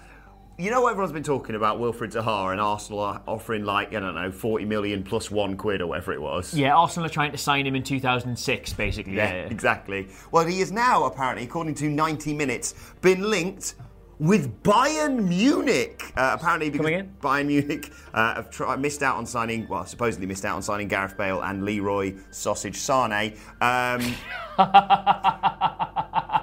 you 0.59 0.69
know, 0.71 0.85
everyone's 0.87 1.13
been 1.13 1.23
talking 1.23 1.55
about 1.55 1.79
Wilfried 1.79 2.11
Zaha 2.11 2.51
and 2.51 2.59
Arsenal 2.59 2.99
are 2.99 3.21
offering 3.25 3.63
like 3.63 3.89
I 3.95 3.99
don't 4.01 4.13
know, 4.13 4.29
forty 4.31 4.65
million 4.65 5.03
plus 5.03 5.31
one 5.31 5.55
quid 5.55 5.79
or 5.81 5.87
whatever 5.87 6.11
it 6.11 6.21
was. 6.21 6.53
Yeah, 6.53 6.75
Arsenal 6.75 7.05
are 7.05 7.09
trying 7.09 7.31
to 7.31 7.37
sign 7.37 7.65
him 7.65 7.75
in 7.75 7.83
2006, 7.83 8.73
basically. 8.73 9.15
Yeah, 9.15 9.33
Yeah. 9.33 9.41
exactly. 9.45 10.09
Well, 10.31 10.45
he 10.45 10.59
is 10.59 10.71
now 10.71 11.05
apparently, 11.05 11.45
according 11.45 11.75
to 11.75 11.89
90 11.89 12.33
Minutes, 12.33 12.73
been 13.01 13.29
linked 13.29 13.75
with 14.19 14.61
Bayern 14.63 15.27
Munich. 15.27 16.01
Uh, 16.15 16.35
apparently, 16.39 16.69
because 16.69 16.85
Coming 16.85 16.99
in? 16.99 17.15
Bayern 17.21 17.45
Munich 17.47 17.91
uh, 18.13 18.35
have 18.43 18.79
missed 18.79 19.01
out 19.01 19.15
on 19.15 19.25
signing, 19.25 19.67
well, 19.67 19.85
supposedly 19.85 20.27
missed 20.27 20.43
out 20.45 20.55
on 20.55 20.61
signing 20.61 20.87
Gareth 20.87 21.17
Bale 21.17 21.41
and 21.41 21.63
Leroy 21.63 22.13
Sausage 22.31 22.75
Sane. 22.77 23.33
Um, 23.61 24.01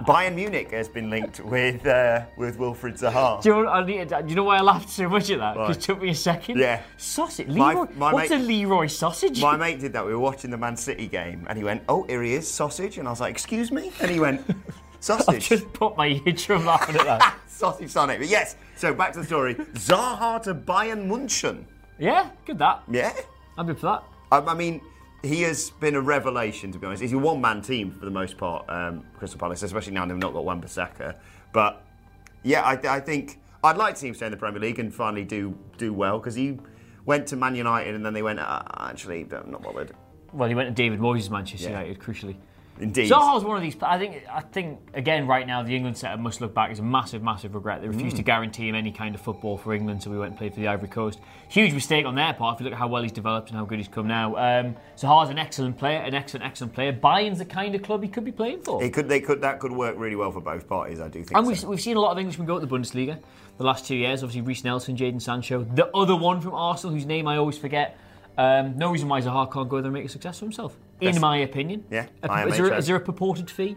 Bayern 0.06 0.35
Munich 0.35 0.71
has 0.71 0.88
been 0.88 1.11
linked 1.11 1.40
with 1.40 1.85
uh, 1.87 2.25
with 2.37 2.59
Wilfried 2.59 2.99
Zaha. 2.99 3.42
Do 3.42 3.49
you, 3.49 3.62
know, 3.64 3.68
I 3.71 3.85
need- 3.85 4.09
do 4.09 4.25
you 4.28 4.35
know 4.37 4.45
why 4.45 4.59
I 4.59 4.61
laughed 4.62 4.88
so 4.90 5.09
much 5.09 5.30
at 5.30 5.38
that? 5.38 5.54
Because 5.54 5.76
it 5.76 5.80
took 5.83 6.00
me 6.00 6.11
a 6.11 6.14
second. 6.14 6.59
Yeah. 6.59 6.83
Sausage? 6.97 7.49
My- 7.49 7.73
Leroy? 7.75 7.87
my 7.97 8.12
What's 8.12 8.30
mate- 8.30 8.40
a 8.40 8.42
Leroy 8.42 8.87
sausage? 8.87 9.40
My 9.40 9.56
mate 9.64 9.80
did 9.80 9.92
that. 9.95 10.04
We 10.06 10.12
were 10.12 10.18
watching 10.21 10.50
the 10.50 10.56
Man 10.56 10.76
City 10.76 11.06
game, 11.09 11.47
and 11.49 11.59
he 11.59 11.64
went, 11.64 11.83
"Oh, 11.88 12.04
here 12.04 12.23
he 12.23 12.35
is, 12.35 12.49
sausage," 12.50 12.99
and 12.99 13.06
I 13.09 13.11
was 13.11 13.21
like, 13.21 13.33
"Excuse 13.33 13.71
me," 13.73 13.90
and 14.00 14.11
he 14.11 14.21
went, 14.21 14.42
Sausage. 15.00 15.28
I 15.28 15.38
"Sausage." 15.38 15.49
just 15.49 15.73
put 15.73 15.97
my 15.97 16.06
eardrum 16.25 16.64
laughing 16.64 16.97
at 16.97 17.04
that. 17.04 17.35
Sausage 17.57 17.91
Sonic. 17.91 18.19
But 18.19 18.29
yes, 18.29 18.57
so 18.77 18.93
back 18.93 19.13
to 19.15 19.21
the 19.21 19.25
story. 19.25 19.55
Zaha 19.75 20.43
to 20.43 20.55
Bayern 20.55 21.07
Munchen. 21.07 21.67
yeah, 21.99 22.31
good 22.45 22.59
that. 22.59 22.83
Yeah. 22.91 23.13
I'm 23.57 23.67
good 23.67 23.79
for 23.79 23.87
that. 23.87 24.05
Um, 24.31 24.49
I 24.49 24.55
mean, 24.55 24.83
he 25.23 25.41
has 25.43 25.71
been 25.71 25.95
a 25.95 26.01
revelation, 26.01 26.71
to 26.73 26.79
be 26.79 26.87
honest. 26.87 27.01
He's 27.01 27.15
a 27.15 27.19
one 27.19 27.41
man 27.41 27.63
team 27.63 27.91
for 27.93 28.05
the 28.05 28.11
most 28.11 28.37
part, 28.37 28.69
um, 28.69 29.05
Crystal 29.17 29.41
Palace, 29.41 29.63
especially 29.63 29.95
now 29.95 30.05
they've 30.05 30.17
not 30.17 30.35
got 30.35 30.45
Wan 30.45 30.61
Bissaka. 30.61 31.17
But 31.55 31.83
yeah, 32.43 32.61
I, 32.63 32.73
I 32.97 33.01
think 33.01 33.41
I'd 33.65 33.79
like 33.79 33.95
to 33.95 34.01
see 34.01 34.09
him 34.09 34.15
stay 34.15 34.27
in 34.27 34.33
the 34.33 34.37
Premier 34.39 34.61
League 34.61 34.79
and 34.79 34.95
finally 34.95 35.25
do 35.25 35.57
do 35.79 35.95
well 35.95 36.19
because 36.19 36.35
he 36.35 36.59
went 37.07 37.27
to 37.29 37.37
Man 37.37 37.55
United, 37.55 37.95
and 37.95 38.05
then 38.05 38.13
they 38.13 38.23
went, 38.23 38.39
uh, 38.41 38.63
actually, 38.79 39.27
I'm 39.33 39.51
not 39.51 39.63
bothered. 39.63 39.93
Well, 40.33 40.49
he 40.49 40.55
went 40.55 40.69
to 40.69 40.75
David 40.75 40.99
Moyes' 41.01 41.31
Manchester 41.31 41.71
Yeah. 41.71 41.81
United, 41.81 42.01
crucially. 42.01 42.37
Indeed. 42.78 43.11
Zaha's 43.11 43.42
one 43.45 43.56
of 43.56 43.62
these. 43.62 43.76
I 43.83 43.99
think. 43.99 44.23
I 44.30 44.40
think 44.40 44.78
again, 44.95 45.26
right 45.26 45.47
now, 45.47 45.62
the 45.62 45.75
England 45.75 45.97
setup 45.97 46.21
must 46.21 46.40
look 46.40 46.52
back 46.54 46.71
as 46.71 46.78
a 46.78 46.83
massive, 46.83 47.23
massive 47.23 47.54
regret. 47.54 47.80
They 47.80 47.88
refused 47.88 48.16
to 48.16 48.23
Mm. 48.23 48.26
guarantee 48.26 48.68
him 48.68 48.75
any 48.75 48.92
kind 48.92 49.14
of 49.14 49.21
football 49.21 49.56
for 49.56 49.73
England, 49.73 50.02
so 50.02 50.11
we 50.11 50.18
went 50.18 50.30
and 50.33 50.38
played 50.38 50.52
for 50.54 50.61
the 50.61 50.68
Ivory 50.68 50.88
Coast. 50.88 51.21
Huge 51.49 51.73
mistake 51.73 52.04
on 52.04 52.14
their 52.14 52.35
part. 52.35 52.54
If 52.56 52.61
you 52.61 52.64
look 52.64 52.73
at 52.75 52.78
how 52.78 52.88
well 52.88 53.02
he's 53.02 53.12
developed 53.12 53.49
and 53.50 53.59
how 53.59 53.64
good 53.64 53.78
he's 53.78 53.88
come 53.88 54.06
now, 54.09 54.37
um, 54.37 54.76
Zaha's 54.97 55.30
an 55.30 55.38
excellent 55.38 55.78
player, 55.78 55.99
an 56.00 56.14
excellent, 56.14 56.45
excellent 56.45 56.73
player. 56.75 56.92
Bayern's 56.92 57.38
the 57.38 57.45
kind 57.45 57.75
of 57.75 57.83
club 57.83 58.02
he 58.02 58.09
could 58.09 58.25
be 58.25 58.33
playing 58.33 58.61
for. 58.62 58.83
It 58.83 58.92
could, 58.92 59.09
they 59.09 59.21
could, 59.21 59.40
that 59.42 59.61
could 59.61 59.73
work 59.73 59.95
really 59.97 60.16
well 60.16 60.33
for 60.33 60.40
both 60.40 60.68
parties, 60.68 61.00
I 61.00 61.09
do 61.09 61.23
think. 61.23 61.37
And 61.37 61.47
we've, 61.47 61.62
we've 61.64 61.80
seen 61.80 61.97
a 61.97 62.00
lot 62.00 62.12
of 62.12 62.18
Englishmen 62.18 62.47
go 62.47 62.59
to 62.59 62.66
the 62.66 62.76
Bundesliga 62.78 63.18
the 63.59 63.64
last 63.64 63.87
two 63.87 63.97
years. 63.97 64.23
Obviously, 64.23 64.42
Reiss 64.42 64.64
Nelson, 64.64 64.97
Jadon 64.97 65.23
Sancho. 65.23 65.64
The 65.75 65.87
other 65.97 66.16
one 66.16 66.40
from 66.40 66.52
Arsenal, 66.54 66.95
whose 66.95 67.06
name 67.06 67.26
I 67.26 67.37
always 67.38 67.56
forget. 67.56 67.97
Um, 68.38 68.76
no 68.76 68.90
reason 68.90 69.09
why 69.09 69.21
Zaha 69.21 69.50
can't 69.50 69.69
go 69.69 69.76
there 69.76 69.87
and 69.87 69.95
make 69.95 70.05
a 70.05 70.09
success 70.09 70.38
for 70.38 70.45
himself, 70.45 70.76
in 71.00 71.21
my 71.21 71.38
opinion. 71.38 71.85
Yeah, 71.90 72.07
A- 72.23 72.31
I 72.31 72.43
am 72.43 72.49
is, 72.49 72.57
there, 72.59 72.81
there 72.81 72.97
a 72.97 73.00
purported 73.00 73.50
fee? 73.50 73.76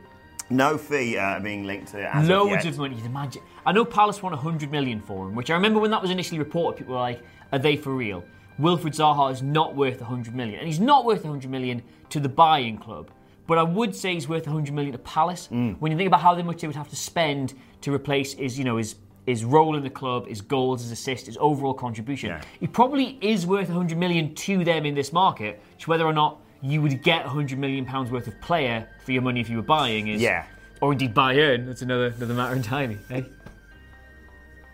No 0.50 0.78
fee 0.78 1.18
uh, 1.18 1.40
being 1.40 1.64
linked 1.66 1.92
to 1.92 2.00
it. 2.00 2.10
As 2.12 2.28
Loads 2.28 2.66
of, 2.66 2.74
of 2.74 2.80
money. 2.80 2.98
Imagine. 3.06 3.42
I 3.66 3.72
know 3.72 3.86
Palace 3.86 4.22
won 4.22 4.34
100 4.34 4.72
million 4.72 5.00
for 5.00 5.28
him, 5.28 5.36
which 5.36 5.50
I 5.52 5.54
remember 5.54 5.80
when 5.80 5.92
that 5.92 6.02
was 6.02 6.12
initially 6.12 6.40
reported, 6.40 6.80
people 6.80 6.96
were 6.96 7.02
like, 7.02 7.22
"Are 7.52 7.60
they 7.60 7.78
for 7.78 7.94
real?" 7.94 8.24
Wilfried 8.60 8.96
Zaha 8.96 9.32
is 9.32 9.42
not 9.42 9.76
worth 9.76 10.02
100 10.02 10.36
million, 10.36 10.60
and 10.60 10.68
he's 10.68 10.80
not 10.82 11.06
worth 11.06 11.24
100 11.24 11.50
million 11.50 11.82
to 12.10 12.20
the 12.20 12.28
buying 12.28 12.78
club. 12.78 13.10
But 13.48 13.58
I 13.58 13.64
would 13.64 13.96
say 13.96 14.14
he's 14.14 14.28
worth 14.28 14.46
100 14.46 14.74
million 14.74 14.92
to 14.92 15.00
Palace. 15.00 15.48
Mm. 15.52 15.78
When 15.80 15.92
you 15.92 15.98
think 15.98 16.08
about 16.08 16.22
how 16.22 16.40
much 16.42 16.62
they 16.62 16.68
would 16.68 16.76
have 16.76 16.90
to 16.90 16.96
spend 16.96 17.54
to 17.82 17.94
replace 17.94 18.34
his, 18.34 18.60
you 18.60 18.66
know, 18.66 18.78
his 18.78 18.96
his 19.30 19.46
role 19.46 19.76
in 19.76 19.84
the 19.84 19.90
club, 19.90 20.28
his 20.28 20.42
goals, 20.42 20.82
his 20.82 20.92
assists, 20.92 21.28
his 21.28 21.38
overall 21.40 21.74
contribution, 21.74 22.30
Yeah. 22.30 22.42
he 22.60 22.68
probably 22.68 23.18
is 23.22 23.46
worth 23.46 23.70
100 23.70 23.98
million 23.98 24.34
to 24.36 24.64
them 24.64 24.86
in 24.86 24.96
this 24.96 25.14
market. 25.14 25.62
Which 25.76 25.88
whether 25.88 26.06
or 26.06 26.14
not 26.14 26.40
you 26.62 26.82
would 26.82 27.04
get 27.04 27.26
100 27.26 27.58
million 27.60 27.86
pounds 27.86 28.12
worth 28.12 28.28
of 28.28 28.40
player 28.42 28.88
for 29.06 29.12
your 29.12 29.22
money 29.22 29.40
if 29.40 29.50
you 29.50 29.58
were 29.58 29.62
buying 29.78 30.08
is 30.08 30.22
Yeah. 30.22 30.46
or 30.82 30.92
indeed 30.94 31.14
buy 31.14 31.36
Bayern. 31.36 31.68
That's 31.68 31.84
another 31.84 32.08
another 32.18 32.34
matter 32.34 32.56
entirely. 32.56 32.98
Eh? 33.12 33.22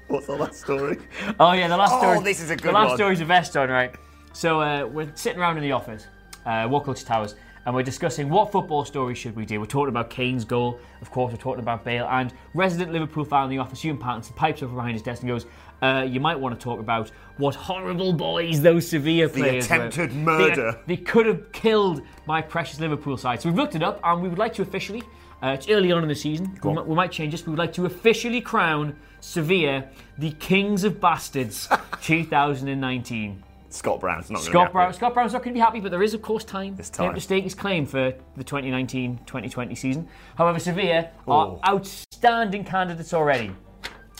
What's 0.08 0.30
all 0.30 0.38
last 0.38 0.62
story? 0.62 0.98
Oh 1.40 1.52
yeah, 1.52 1.68
the 1.68 1.78
last 1.78 1.92
story. 1.92 2.08
Oh, 2.08 2.14
story. 2.16 2.24
this 2.24 2.42
is 2.42 2.50
a 2.50 2.56
good 2.56 2.66
one. 2.66 2.74
The 2.74 2.80
last 2.80 2.90
one. 2.92 2.98
story's 2.98 3.22
a 3.22 3.26
vest 3.26 3.58
on, 3.58 3.70
right? 3.70 3.92
So 4.34 4.62
uh, 4.62 4.86
we're 4.86 5.12
sitting 5.16 5.40
around 5.40 5.58
in 5.58 5.64
the 5.64 5.72
office, 5.74 6.08
uh, 6.46 6.68
What 6.68 6.86
Culture 6.86 7.06
Towers, 7.06 7.36
and 7.66 7.74
we're 7.76 7.84
discussing 7.84 8.30
what 8.30 8.52
football 8.52 8.86
story 8.86 9.16
should 9.16 9.36
we 9.36 9.46
do. 9.46 9.60
We're 9.60 9.66
talking 9.66 9.90
about 9.90 10.10
Kane's 10.10 10.46
goal, 10.46 10.80
of 11.02 11.10
course. 11.12 11.32
We're 11.32 11.38
talking 11.40 11.62
about 11.62 11.84
Bale, 11.84 12.08
and 12.10 12.34
resident 12.54 12.92
Liverpool 12.92 13.26
fan 13.26 13.46
in 13.46 13.50
the 13.50 13.58
office, 13.58 13.84
Ewan 13.84 14.00
Pattinson, 14.00 14.36
pipes 14.36 14.62
up 14.62 14.74
behind 14.74 14.94
his 14.94 15.02
desk 15.02 15.22
and 15.24 15.30
goes. 15.30 15.46
Uh, 15.82 16.08
you 16.10 16.20
might 16.20 16.40
want 16.40 16.58
to 16.58 16.64
talk 16.64 16.80
about 16.80 17.12
what 17.38 17.54
horrible 17.54 18.14
boys 18.14 18.62
those 18.62 18.88
Sevilla 18.88 19.28
players 19.28 19.70
were. 19.70 19.76
attempted 19.76 20.12
They- 20.12 20.16
murder. 20.16 20.80
They, 20.88 20.98
could 20.98 21.26
have 21.26 21.52
killed 21.52 22.02
my 22.26 22.42
precious 22.42 22.80
Liverpool 22.80 23.18
side. 23.18 23.42
So 23.42 23.50
we've 23.50 23.58
looked 23.58 23.76
it 23.76 23.84
up, 23.84 24.00
and 24.04 24.22
we 24.22 24.30
would 24.30 24.40
like 24.40 24.54
to 24.56 24.62
officially. 24.62 25.04
Uh, 25.44 25.48
it's 25.50 25.68
early 25.70 25.92
on 25.92 26.02
in 26.02 26.08
the 26.08 26.16
season. 26.16 26.58
We 26.64 26.74
might, 26.74 26.88
we 26.88 26.96
might 26.96 27.12
change 27.12 27.34
this. 27.34 27.46
We 27.46 27.50
would 27.52 27.60
like 27.60 27.74
to 27.74 27.86
officially 27.86 28.40
crown 28.42 28.96
Sevilla 29.20 29.86
the 30.18 30.32
Kings 30.32 30.84
of 30.86 31.02
Bastards 31.02 31.68
2019. 32.02 33.44
Scott 33.70 34.00
Brown's 34.00 34.32
not 34.32 34.42
Scott 34.42 34.72
Brown. 34.72 34.94
Scott 34.94 35.14
Brown's 35.14 35.34
not 35.34 35.40
going 35.44 35.54
to 35.54 35.58
be 35.58 35.60
happy, 35.60 35.80
but 35.82 35.92
there 35.92 36.04
is, 36.04 36.14
of 36.14 36.22
course, 36.22 36.44
time, 36.44 36.76
him 36.76 36.84
time. 36.84 37.14
to 37.14 37.20
stake 37.22 37.44
his 37.44 37.54
claim 37.56 37.86
for 37.86 38.14
the 38.38 38.44
2019-2020 38.44 39.78
season. 39.78 40.08
However, 40.38 40.60
Sevilla 40.60 41.10
are 41.28 41.48
Oh. 41.48 41.60
outstanding 41.68 42.64
candidates 42.64 43.14
already. 43.14 43.52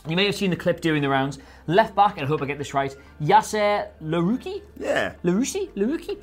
You 0.08 0.16
may 0.16 0.26
have 0.26 0.36
seen 0.36 0.52
the 0.52 0.56
clip 0.56 0.82
during 0.82 1.02
the 1.02 1.10
rounds. 1.10 1.40
Left 1.68 1.96
back, 1.96 2.18
and 2.18 2.26
I 2.26 2.28
hope 2.28 2.42
I 2.42 2.46
get 2.46 2.60
this 2.60 2.76
right, 2.76 2.96
Yasser 3.22 3.88
Larouci? 4.04 4.62
Yeah. 4.78 5.14
Larouci? 5.24 5.70
Larouci? 5.72 6.18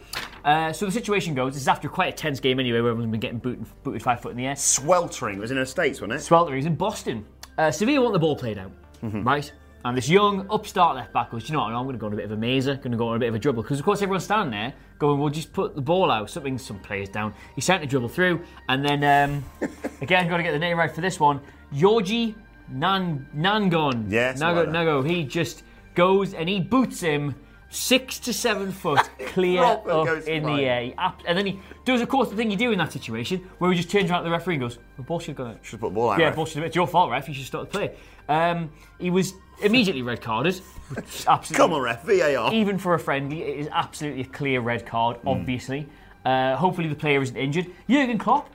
Uh, 0.44 0.72
so 0.72 0.86
the 0.86 0.92
situation 0.92 1.34
goes, 1.34 1.54
this 1.54 1.62
is 1.62 1.68
after 1.68 1.88
quite 1.88 2.12
a 2.14 2.16
tense 2.16 2.38
game 2.38 2.60
anyway, 2.60 2.80
where 2.80 2.90
everyone's 2.92 3.10
been 3.10 3.18
getting 3.20 3.38
booted, 3.38 3.64
booted 3.82 4.02
five 4.02 4.20
foot 4.20 4.30
in 4.30 4.36
the 4.36 4.46
air. 4.46 4.54
Sweltering. 4.56 5.38
It 5.38 5.40
was 5.40 5.50
in 5.50 5.56
the 5.58 5.66
States, 5.66 6.00
wasn't 6.00 6.20
it? 6.20 6.22
Sweltering. 6.22 6.54
It 6.58 6.58
was 6.58 6.66
in 6.66 6.76
Boston. 6.76 7.24
Uh, 7.58 7.70
Sevilla 7.72 8.00
want 8.02 8.12
the 8.12 8.18
ball 8.20 8.36
played 8.36 8.58
out, 8.58 8.70
Mm-hmm. 9.02 9.24
right? 9.24 9.52
And 9.84 9.96
this 9.96 10.08
young 10.08 10.46
upstart 10.48 10.94
left 10.96 11.12
back 11.12 11.30
goes, 11.30 11.48
you 11.48 11.54
know 11.54 11.62
what? 11.62 11.72
I'm 11.72 11.84
going 11.84 11.94
to 11.94 11.98
go 11.98 12.06
on 12.06 12.12
a 12.12 12.16
bit 12.16 12.24
of 12.24 12.32
a 12.32 12.36
mazer, 12.36 12.76
going 12.76 12.92
to 12.92 12.96
go 12.96 13.08
on 13.08 13.16
a 13.16 13.18
bit 13.18 13.28
of 13.28 13.34
a 13.34 13.38
dribble. 13.38 13.62
Because, 13.62 13.80
of 13.80 13.84
course, 13.84 14.00
everyone's 14.00 14.24
standing 14.24 14.52
there 14.52 14.74
going, 14.98 15.18
we'll 15.18 15.30
just 15.30 15.52
put 15.52 15.74
the 15.74 15.80
ball 15.80 16.10
out. 16.10 16.30
Something, 16.30 16.56
some 16.56 16.78
players 16.78 17.08
down. 17.08 17.34
He's 17.56 17.64
starting 17.64 17.88
to 17.88 17.90
dribble 17.90 18.10
through. 18.10 18.42
And 18.68 18.84
then, 18.84 19.02
um, 19.02 19.44
again, 20.00 20.28
got 20.28 20.36
to 20.36 20.42
get 20.44 20.52
the 20.52 20.58
name 20.58 20.78
right 20.78 20.92
for 20.94 21.00
this 21.00 21.18
one. 21.18 21.40
Georgi 21.72 22.36
Nan, 22.70 23.26
Nangon. 23.36 24.10
Yeah, 24.10 24.34
something 24.34 24.72
Nago, 24.72 24.72
like. 24.72 25.04
Nago. 25.04 25.08
He 25.08 25.24
just 25.24 25.64
goes 25.94 26.34
and 26.34 26.48
he 26.48 26.60
boots 26.60 27.00
him 27.00 27.34
six 27.72 28.18
to 28.20 28.32
seven 28.32 28.70
foot 28.70 29.00
clear 29.26 29.62
up 29.64 29.86
in 29.86 30.42
flying. 30.42 30.42
the 30.44 30.62
air. 30.64 30.92
Ap- 30.98 31.22
And 31.26 31.36
then 31.36 31.46
he 31.46 31.58
does, 31.84 32.00
of 32.00 32.08
course, 32.08 32.28
the 32.28 32.36
thing 32.36 32.50
you 32.50 32.56
do 32.56 32.70
in 32.70 32.78
that 32.78 32.92
situation 32.92 33.48
where 33.58 33.70
he 33.70 33.76
just 33.76 33.90
turns 33.90 34.10
around 34.10 34.20
to 34.20 34.24
the 34.24 34.30
referee 34.30 34.54
and 34.54 34.60
goes, 34.62 34.78
the 34.96 35.02
ball 35.02 35.18
should 35.18 35.28
have 35.28 35.36
gone 35.38 35.50
out. 35.52 35.58
Should 35.62 35.80
put 35.80 35.88
the 35.88 35.94
ball 35.94 36.10
out. 36.10 36.20
Yeah, 36.20 36.26
ref. 36.26 36.36
bullshit. 36.36 36.62
It's 36.64 36.76
your 36.76 36.86
fault, 36.86 37.10
ref. 37.10 37.26
You 37.28 37.34
should 37.34 37.46
stop 37.46 37.62
the 37.62 37.66
play. 37.78 37.94
Um, 38.28 38.70
he 39.00 39.10
was 39.10 39.34
immediately 39.62 40.02
red 40.02 40.20
carded. 40.20 40.56
which 40.94 41.04
is 41.06 41.26
Absolutely. 41.28 41.56
Come 41.64 41.72
on, 41.72 41.80
ref. 41.82 42.04
VAR. 42.04 42.52
Even 42.52 42.78
for 42.78 42.94
a 42.94 42.98
friendly, 42.98 43.42
it 43.42 43.58
is 43.58 43.68
absolutely 43.72 44.20
a 44.22 44.26
clear 44.26 44.60
red 44.60 44.84
card. 44.86 45.16
Hmm. 45.18 45.28
Obviously, 45.28 45.88
uh, 46.24 46.56
hopefully 46.56 46.88
the 46.88 46.94
player 46.94 47.20
isn't 47.22 47.36
injured. 47.36 47.66
Jurgen 47.88 48.18
Klopp, 48.18 48.48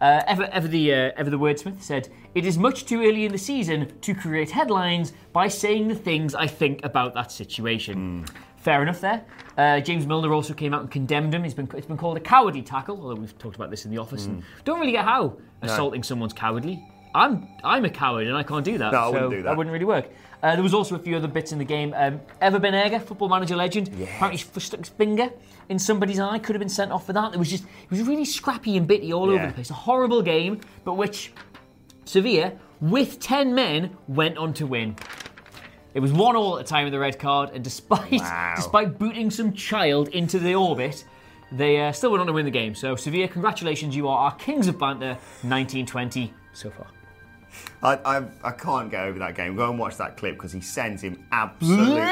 uh, 0.00 0.22
ever, 0.26 0.44
ever 0.52 0.68
the 0.68 0.92
uh, 0.92 1.10
ever 1.16 1.30
the 1.30 1.38
wordsmith, 1.38 1.82
said 1.82 2.08
it 2.34 2.44
is 2.46 2.56
much 2.58 2.84
too 2.84 3.00
early 3.00 3.24
in 3.24 3.32
the 3.32 3.38
season 3.38 3.92
to 4.02 4.14
create 4.14 4.50
headlines 4.50 5.12
by 5.32 5.48
saying 5.48 5.88
the 5.88 5.94
things 5.96 6.34
I 6.34 6.46
think 6.46 6.84
about 6.84 7.14
that 7.14 7.32
situation. 7.32 8.24
Fair 8.58 8.82
enough 8.82 9.00
there. 9.00 9.24
Uh, 9.56 9.80
James 9.80 10.06
Milner 10.06 10.32
also 10.32 10.54
came 10.54 10.74
out 10.74 10.82
and 10.82 10.90
condemned 10.90 11.34
him. 11.34 11.42
He's 11.42 11.54
been, 11.54 11.68
it's 11.76 11.86
been 11.86 11.96
called 11.96 12.16
a 12.16 12.20
cowardly 12.20 12.62
tackle, 12.62 13.00
although 13.00 13.14
we've 13.14 13.36
talked 13.38 13.56
about 13.56 13.70
this 13.70 13.84
in 13.84 13.90
the 13.90 13.98
office. 13.98 14.26
Hmm. 14.26 14.32
And 14.32 14.42
don't 14.64 14.80
really 14.80 14.92
get 14.92 15.04
how 15.04 15.36
assaulting 15.62 16.02
someone's 16.02 16.32
cowardly. 16.32 16.86
I'm 17.14 17.48
I'm 17.64 17.84
a 17.84 17.90
coward 17.90 18.26
and 18.26 18.36
I 18.36 18.42
can't 18.42 18.64
do 18.64 18.78
that. 18.78 18.92
No, 18.92 18.98
I 18.98 19.04
so 19.06 19.12
wouldn't 19.12 19.30
do 19.30 19.36
that. 19.38 19.42
That 19.44 19.56
wouldn't 19.56 19.72
really 19.72 19.84
work. 19.84 20.10
Uh, 20.42 20.54
there 20.54 20.62
was 20.62 20.74
also 20.74 20.94
a 20.94 20.98
few 20.98 21.16
other 21.16 21.26
bits 21.26 21.52
in 21.52 21.58
the 21.58 21.64
game. 21.64 21.92
Um, 21.96 22.20
Ever 22.40 22.60
Banega, 22.60 23.02
football 23.02 23.28
manager 23.28 23.56
legend, 23.56 23.88
apparently 23.88 24.40
f- 24.40 24.62
stuck 24.62 24.80
his 24.80 24.88
finger 24.88 25.30
in 25.68 25.78
somebody's 25.78 26.20
eye, 26.20 26.38
could 26.38 26.54
have 26.54 26.60
been 26.60 26.68
sent 26.68 26.92
off 26.92 27.06
for 27.06 27.12
that. 27.14 27.34
It 27.34 27.38
was 27.38 27.50
just, 27.50 27.64
it 27.64 27.90
was 27.90 28.02
really 28.02 28.24
scrappy 28.24 28.76
and 28.76 28.86
bitty 28.86 29.12
all 29.12 29.30
over 29.30 29.46
the 29.46 29.52
place. 29.52 29.70
A 29.70 29.74
horrible 29.74 30.22
game, 30.22 30.60
but 30.84 30.94
which 30.94 31.32
Sevilla, 32.04 32.52
with 32.80 33.18
10 33.18 33.52
men, 33.52 33.96
went 34.06 34.38
on 34.38 34.54
to 34.54 34.66
win. 34.66 34.94
It 35.94 36.00
was 36.00 36.12
one 36.12 36.36
all 36.36 36.58
at 36.58 36.64
the 36.66 36.68
time 36.68 36.86
of 36.86 36.92
the 36.92 36.98
red 36.98 37.18
card, 37.18 37.50
and 37.54 37.64
despite 37.64 38.12
Wow. 38.20 38.52
despite 38.56 38.98
booting 38.98 39.30
some 39.30 39.52
child 39.52 40.08
into 40.08 40.38
the 40.38 40.54
orbit, 40.54 41.04
they 41.50 41.80
uh, 41.80 41.92
still 41.92 42.10
went 42.10 42.20
on 42.20 42.26
to 42.26 42.32
win 42.32 42.44
the 42.44 42.50
game. 42.50 42.74
So 42.74 42.94
Sevilla, 42.94 43.28
congratulations, 43.28 43.96
you 43.96 44.06
are 44.08 44.18
our 44.18 44.34
kings 44.36 44.68
of 44.68 44.78
banter, 44.78 45.14
1920 45.42 46.32
so 46.52 46.70
far. 46.70 46.86
I, 47.82 48.18
I, 48.18 48.24
I 48.44 48.50
can't 48.52 48.90
get 48.90 49.04
over 49.04 49.18
that 49.20 49.34
game. 49.34 49.56
Go 49.56 49.70
and 49.70 49.78
watch 49.78 49.96
that 49.96 50.16
clip 50.16 50.34
because 50.34 50.52
he 50.52 50.60
sends 50.60 51.02
him 51.02 51.24
absolutely 51.32 52.02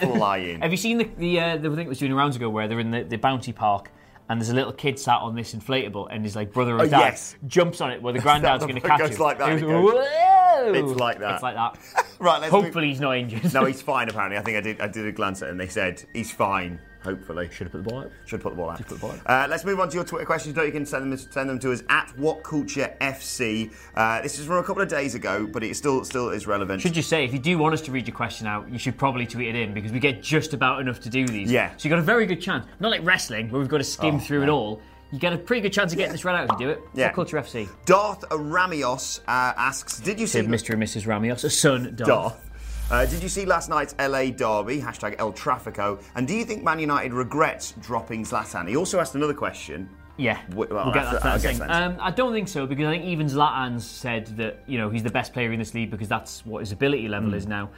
flying. 0.00 0.60
Have 0.60 0.70
you 0.70 0.76
seen 0.76 0.98
the 0.98 1.08
the, 1.16 1.40
uh, 1.40 1.56
the 1.56 1.68
thing 1.70 1.76
that 1.76 1.88
was 1.88 1.98
doing 1.98 2.12
rounds 2.12 2.36
ago 2.36 2.50
where 2.50 2.68
they're 2.68 2.80
in 2.80 2.90
the, 2.90 3.02
the 3.02 3.16
bounty 3.16 3.52
park 3.52 3.90
and 4.28 4.40
there's 4.40 4.48
a 4.50 4.54
little 4.54 4.72
kid 4.72 4.98
sat 4.98 5.20
on 5.20 5.34
this 5.34 5.54
inflatable 5.54 6.08
and 6.10 6.24
his 6.24 6.34
like 6.36 6.52
brother 6.52 6.72
oh, 6.72 6.78
or 6.78 6.82
Oh, 6.82 6.88
dad 6.88 6.98
yes. 7.00 7.36
jumps 7.46 7.80
on 7.80 7.90
it 7.90 8.00
where 8.02 8.12
the 8.12 8.18
granddad's 8.26 8.64
going 8.64 8.80
to 8.80 8.86
catch 8.86 9.00
him. 9.10 9.18
like 9.20 9.38
that 9.38 9.48
It 9.50 9.60
goes, 9.60 9.62
it 9.62 9.66
goes- 9.66 9.92
"Whoa!" 9.94 10.72
It's 10.74 11.00
like 11.00 11.18
that. 11.20 11.34
It's 11.34 11.42
like 11.42 11.54
that. 11.56 11.78
Right, 12.22 12.40
let's 12.40 12.52
move- 12.52 12.62
Hopefully 12.64 12.86
he's 12.88 13.00
not 13.00 13.16
injured. 13.16 13.52
No, 13.52 13.64
he's 13.64 13.82
fine. 13.92 14.08
Apparently, 14.08 14.38
I 14.38 14.42
think 14.42 14.56
I 14.56 14.60
did. 14.60 14.80
I 14.80 14.86
did 14.86 15.04
a 15.06 15.10
glance 15.10 15.42
at 15.42 15.48
it, 15.48 15.50
and 15.50 15.58
they 15.58 15.66
said 15.66 16.04
he's 16.12 16.30
fine. 16.30 16.78
Hopefully, 17.04 17.48
Should 17.52 17.66
have 17.66 17.72
put 17.72 17.84
the 17.84 17.90
ball 17.90 18.00
out. 18.00 18.12
Should 18.26 18.40
put 18.40 18.50
the 18.50 18.56
ball 18.56 18.70
out. 18.70 18.78
put 18.78 18.88
the 18.88 18.94
ball 18.96 19.10
out. 19.12 19.20
Uh, 19.26 19.46
let's 19.48 19.64
move 19.64 19.80
on 19.80 19.88
to 19.88 19.94
your 19.96 20.04
Twitter 20.04 20.24
questions. 20.24 20.54
Don't 20.54 20.66
you 20.66 20.72
can 20.72 20.86
send 20.86 21.10
them 21.10 21.18
send 21.18 21.48
them 21.50 21.58
to 21.60 21.72
us 21.72 21.82
at 21.88 22.12
What 22.16 22.42
Culture 22.44 22.94
FC. 23.00 23.72
Uh, 23.94 24.22
this 24.22 24.38
is 24.38 24.46
from 24.46 24.56
a 24.56 24.62
couple 24.62 24.82
of 24.82 24.88
days 24.88 25.14
ago, 25.14 25.46
but 25.46 25.62
it 25.64 25.74
still 25.76 26.04
still 26.04 26.30
is 26.30 26.46
relevant. 26.46 26.80
Should 26.80 26.96
you 26.96 27.02
say 27.02 27.24
if 27.24 27.32
you 27.32 27.38
do 27.38 27.58
want 27.58 27.74
us 27.74 27.80
to 27.82 27.90
read 27.92 28.06
your 28.06 28.16
question 28.16 28.46
out, 28.46 28.70
you 28.70 28.78
should 28.78 28.96
probably 28.96 29.26
tweet 29.26 29.48
it 29.48 29.56
in 29.56 29.74
because 29.74 29.92
we 29.92 29.98
get 30.00 30.22
just 30.22 30.54
about 30.54 30.80
enough 30.80 31.00
to 31.00 31.10
do 31.10 31.26
these. 31.26 31.50
Yeah. 31.50 31.70
So 31.76 31.88
you 31.88 31.90
got 31.90 31.98
a 31.98 32.02
very 32.02 32.26
good 32.26 32.40
chance. 32.40 32.66
Not 32.80 32.90
like 32.90 33.04
wrestling 33.04 33.50
where 33.50 33.60
we've 33.60 33.68
got 33.68 33.78
to 33.78 33.84
skim 33.84 34.16
Oh, 34.16 34.18
through 34.18 34.42
it 34.44 34.48
all. 34.48 34.80
You 35.10 35.18
get 35.18 35.34
a 35.34 35.38
pretty 35.38 35.60
good 35.60 35.74
chance 35.74 35.92
of 35.92 35.98
getting 35.98 36.12
this 36.12 36.24
read 36.24 36.36
out 36.36 36.44
if 36.44 36.52
you 36.52 36.66
do 36.66 36.70
it. 36.70 36.80
Yeah. 36.94 37.06
What 37.08 37.14
Culture 37.14 37.36
FC. 37.38 37.68
Darth 37.84 38.20
Ramios 38.30 39.20
uh, 39.28 39.52
asks, 39.56 40.00
"Did 40.00 40.18
you 40.18 40.26
see 40.26 40.40
Mr. 40.40 40.70
and 40.74 40.82
Mrs. 40.82 41.04
Ramios, 41.06 41.44
a 41.44 41.50
son, 41.50 41.94
Darth. 41.96 42.08
Darth. 42.08 42.50
Uh, 42.92 43.06
did 43.06 43.22
you 43.22 43.28
see 43.30 43.46
last 43.46 43.70
night's 43.70 43.94
LA 43.98 44.26
derby? 44.26 44.78
Hashtag 44.78 45.14
El 45.18 45.32
Trafico. 45.32 45.98
And 46.14 46.28
do 46.28 46.34
you 46.34 46.44
think 46.44 46.62
Man 46.62 46.78
United 46.78 47.14
regrets 47.14 47.72
dropping 47.80 48.22
Zlatan? 48.22 48.68
He 48.68 48.76
also 48.76 49.00
asked 49.00 49.14
another 49.14 49.32
question. 49.32 49.88
Yeah, 50.18 50.38
Well, 50.54 50.68
we'll 50.70 50.92
get 50.92 51.10
that, 51.10 51.22
that 51.22 51.40
that. 51.58 51.70
Um, 51.70 51.96
I 51.98 52.10
don't 52.10 52.34
think 52.34 52.48
so 52.48 52.66
because 52.66 52.84
I 52.84 52.90
think 52.90 53.04
even 53.06 53.28
Zlatan 53.28 53.80
said 53.80 54.26
that 54.36 54.62
you 54.66 54.76
know 54.76 54.90
he's 54.90 55.02
the 55.02 55.10
best 55.10 55.32
player 55.32 55.52
in 55.52 55.58
this 55.58 55.72
league 55.72 55.90
because 55.90 56.06
that's 56.06 56.44
what 56.44 56.60
his 56.60 56.70
ability 56.70 57.08
level 57.08 57.30
Hmm. 57.30 57.34
is 57.36 57.46
now. 57.46 57.70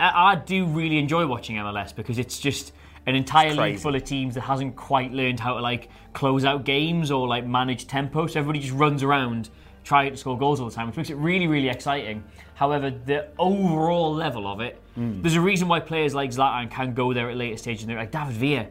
I, 0.00 0.32
I 0.32 0.34
do 0.34 0.66
really 0.66 0.98
enjoy 0.98 1.28
watching 1.28 1.54
MLS 1.56 1.94
because 1.94 2.18
it's 2.18 2.40
just 2.40 2.72
an 3.06 3.14
entire 3.14 3.54
league 3.54 3.78
full 3.78 3.94
of 3.94 4.02
teams 4.02 4.34
that 4.34 4.40
hasn't 4.40 4.74
quite 4.74 5.12
learned 5.12 5.38
how 5.38 5.54
to 5.54 5.60
like 5.60 5.90
close 6.12 6.44
out 6.44 6.64
games 6.64 7.12
or 7.12 7.28
like 7.28 7.46
manage 7.46 7.86
tempo. 7.86 8.26
So 8.26 8.40
everybody 8.40 8.58
just 8.58 8.74
runs 8.74 9.04
around 9.04 9.48
try 9.86 10.08
to 10.10 10.16
score 10.16 10.36
goals 10.36 10.58
all 10.60 10.68
the 10.68 10.74
time, 10.74 10.88
which 10.88 10.96
makes 10.96 11.10
it 11.10 11.14
really, 11.16 11.46
really 11.46 11.68
exciting. 11.68 12.24
However, 12.54 12.90
the 12.90 13.28
overall 13.38 14.12
level 14.12 14.46
of 14.46 14.60
it, 14.60 14.82
Hmm. 14.96 15.22
there's 15.22 15.36
a 15.36 15.40
reason 15.40 15.68
why 15.68 15.78
players 15.80 16.12
like 16.14 16.30
Zlatan 16.30 16.70
can 16.70 16.92
go 16.92 17.12
there 17.12 17.30
at 17.30 17.36
later 17.36 17.56
stages. 17.56 17.82
And 17.84 17.90
they're 17.90 17.98
like 17.98 18.10
David 18.10 18.34
Villa 18.34 18.66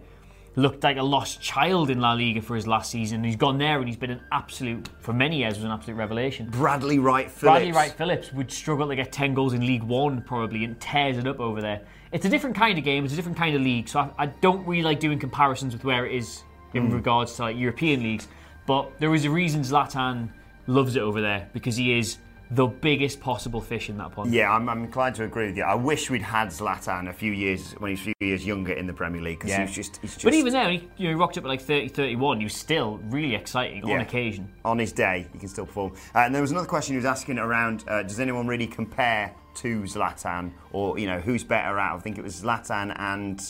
looked 0.58 0.84
like 0.84 0.98
a 0.98 1.04
lost 1.04 1.42
child 1.42 1.90
in 1.90 2.00
La 2.02 2.14
Liga 2.14 2.42
for 2.42 2.56
his 2.56 2.66
last 2.68 2.90
season. 2.92 3.24
He's 3.24 3.36
gone 3.36 3.58
there 3.58 3.78
and 3.80 3.88
he's 3.88 3.98
been 3.98 4.10
an 4.12 4.22
absolute, 4.32 4.90
for 5.00 5.14
many 5.14 5.38
years, 5.38 5.56
was 5.56 5.64
an 5.66 5.72
absolute 5.72 5.96
revelation. 5.96 6.48
Bradley 6.50 6.98
Wright 7.00 7.30
Phillips. 7.30 7.42
Bradley 7.42 7.72
Wright 7.72 7.92
Phillips 7.92 8.34
would 8.34 8.52
struggle 8.52 8.88
to 8.90 8.96
get 8.96 9.12
10 9.12 9.34
goals 9.34 9.54
in 9.54 9.66
League 9.66 9.84
One 9.84 10.22
probably 10.22 10.64
and 10.66 10.80
tears 10.82 11.18
it 11.18 11.28
up 11.28 11.40
over 11.40 11.62
there. 11.62 11.82
It's 12.12 12.26
a 12.26 12.30
different 12.30 12.56
kind 12.56 12.78
of 12.78 12.84
game, 12.84 13.04
it's 13.06 13.14
a 13.14 13.18
different 13.18 13.38
kind 13.38 13.56
of 13.56 13.62
league, 13.62 13.88
so 13.90 14.00
I, 14.00 14.10
I 14.24 14.26
don't 14.28 14.66
really 14.66 14.84
like 14.84 15.00
doing 15.02 15.20
comparisons 15.20 15.74
with 15.74 15.84
where 15.84 16.06
it 16.06 16.14
is 16.16 16.44
in 16.74 16.90
regards 16.92 17.36
to 17.36 17.44
like 17.44 17.58
European 17.58 18.02
leagues. 18.04 18.28
But 18.66 18.98
there 19.00 19.14
is 19.14 19.26
a 19.26 19.30
reason 19.30 19.62
Zlatan 19.62 20.30
loves 20.68 20.96
it 20.96 21.02
over 21.02 21.22
there 21.22 21.50
because 21.54 21.76
he 21.76 21.98
is 21.98 22.18
the 22.52 22.68
biggest 22.68 23.20
possible 23.20 23.60
fish 23.60 23.90
in 23.90 23.98
that 23.98 24.12
pond. 24.12 24.32
Yeah, 24.32 24.52
I'm, 24.54 24.70
I'm 24.70 24.84
inclined 24.84 25.16
to 25.16 25.24
agree 25.24 25.48
with 25.48 25.58
you. 25.58 25.64
I 25.64 25.74
wish 25.74 26.12
we'd 26.12 26.22
had 26.22 26.50
Zlatan 26.50 27.10
a 27.10 27.14
few 27.14 27.32
years 27.32 27.72
when 27.80 27.90
he 27.90 27.94
was 27.94 28.02
a 28.02 28.04
few 28.04 28.14
years 28.20 28.46
younger 28.46 28.74
in 28.74 28.86
the 28.86 28.94
Premier 28.94 29.20
League 29.20 29.40
because 29.40 29.50
Yeah. 29.50 29.58
he 29.58 29.64
was 29.64 29.72
just, 29.76 29.98
he's 29.98 30.12
just 30.14 30.24
But 30.24 30.36
even 30.36 30.54
then, 30.54 30.70
he, 30.70 30.78
you 30.98 31.06
know, 31.06 31.10
he 31.10 31.16
rocked 31.16 31.40
up 31.40 31.44
at 31.44 31.48
like 31.48 31.62
30, 31.62 31.88
31. 31.90 32.38
He 32.38 32.44
was 32.44 32.54
still 32.54 33.00
really 33.06 33.34
exciting 33.34 33.88
Yeah. 33.88 33.96
on 33.96 34.02
occasion. 34.02 34.48
on 34.64 34.78
his 34.78 34.92
day, 34.92 35.26
he 35.34 35.40
can 35.40 35.48
still 35.50 35.66
perform. 35.66 35.94
Uh, 36.14 36.20
and 36.20 36.36
there 36.36 36.42
was 36.44 36.52
another 36.52 36.68
question 36.68 36.94
he 36.94 36.98
was 36.98 37.06
asking 37.06 37.40
around: 37.40 37.84
uh, 37.88 38.04
Does 38.04 38.20
anyone 38.20 38.46
really 38.46 38.68
compare 38.68 39.34
to 39.56 39.82
Zlatan, 39.82 40.52
or 40.72 41.00
you 41.00 41.08
know, 41.08 41.20
who's 41.20 41.44
better 41.44 41.80
out? 41.80 41.98
I 41.98 42.00
think 42.02 42.20
it 42.20 42.24
was 42.24 42.44
Zlatan 42.44 42.94
and 43.00 43.42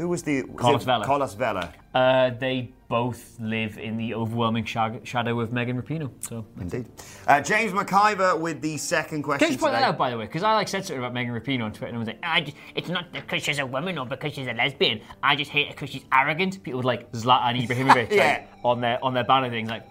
who 0.00 0.08
was 0.08 0.22
the 0.22 0.42
was 0.42 0.60
Carlos 0.60 0.82
it 0.82 0.86
Vela. 0.86 1.04
Carlos 1.04 1.34
Vela. 1.34 1.72
Uh, 1.94 2.30
they 2.30 2.72
both 2.88 3.38
live 3.38 3.78
in 3.78 3.96
the 3.96 4.14
overwhelming 4.14 4.64
shag- 4.64 5.06
shadow 5.06 5.38
of 5.40 5.52
Megan 5.52 5.80
Rapinoe. 5.80 6.10
So 6.20 6.46
Indeed. 6.60 6.86
Uh, 7.26 7.40
James 7.40 7.72
McIver 7.72 8.38
with 8.40 8.62
the 8.62 8.76
second 8.78 9.22
question. 9.22 9.46
Can 9.46 9.52
you 9.52 9.58
point 9.58 9.72
that 9.74 9.82
out, 9.82 9.98
by 9.98 10.10
the 10.10 10.16
way? 10.16 10.24
Because 10.24 10.42
I 10.42 10.54
like 10.54 10.68
said 10.68 10.84
something 10.84 10.98
about 10.98 11.12
Megan 11.12 11.34
Rapinoe 11.34 11.64
on 11.64 11.72
Twitter, 11.72 11.88
and 11.88 11.96
I 11.96 11.98
was 11.98 12.08
like, 12.08 12.18
I 12.22 12.40
just, 12.40 12.56
it's 12.74 12.88
not 12.88 13.12
because 13.12 13.42
she's 13.42 13.58
a 13.58 13.66
woman 13.66 13.98
or 13.98 14.06
because 14.06 14.32
she's 14.32 14.46
a 14.46 14.52
lesbian. 14.54 15.00
I 15.22 15.36
just 15.36 15.50
hate 15.50 15.66
her 15.68 15.72
because 15.74 15.90
she's 15.90 16.04
arrogant. 16.12 16.62
People 16.62 16.78
would 16.78 16.86
like 16.86 17.12
Zlatan 17.12 17.66
Ibrahimovic 17.66 18.10
Yeah. 18.12 18.28
like, 18.28 18.48
on 18.64 18.80
their 18.80 19.04
on 19.04 19.12
their 19.14 19.24
banner 19.24 19.50
things 19.50 19.68
like, 19.68 19.86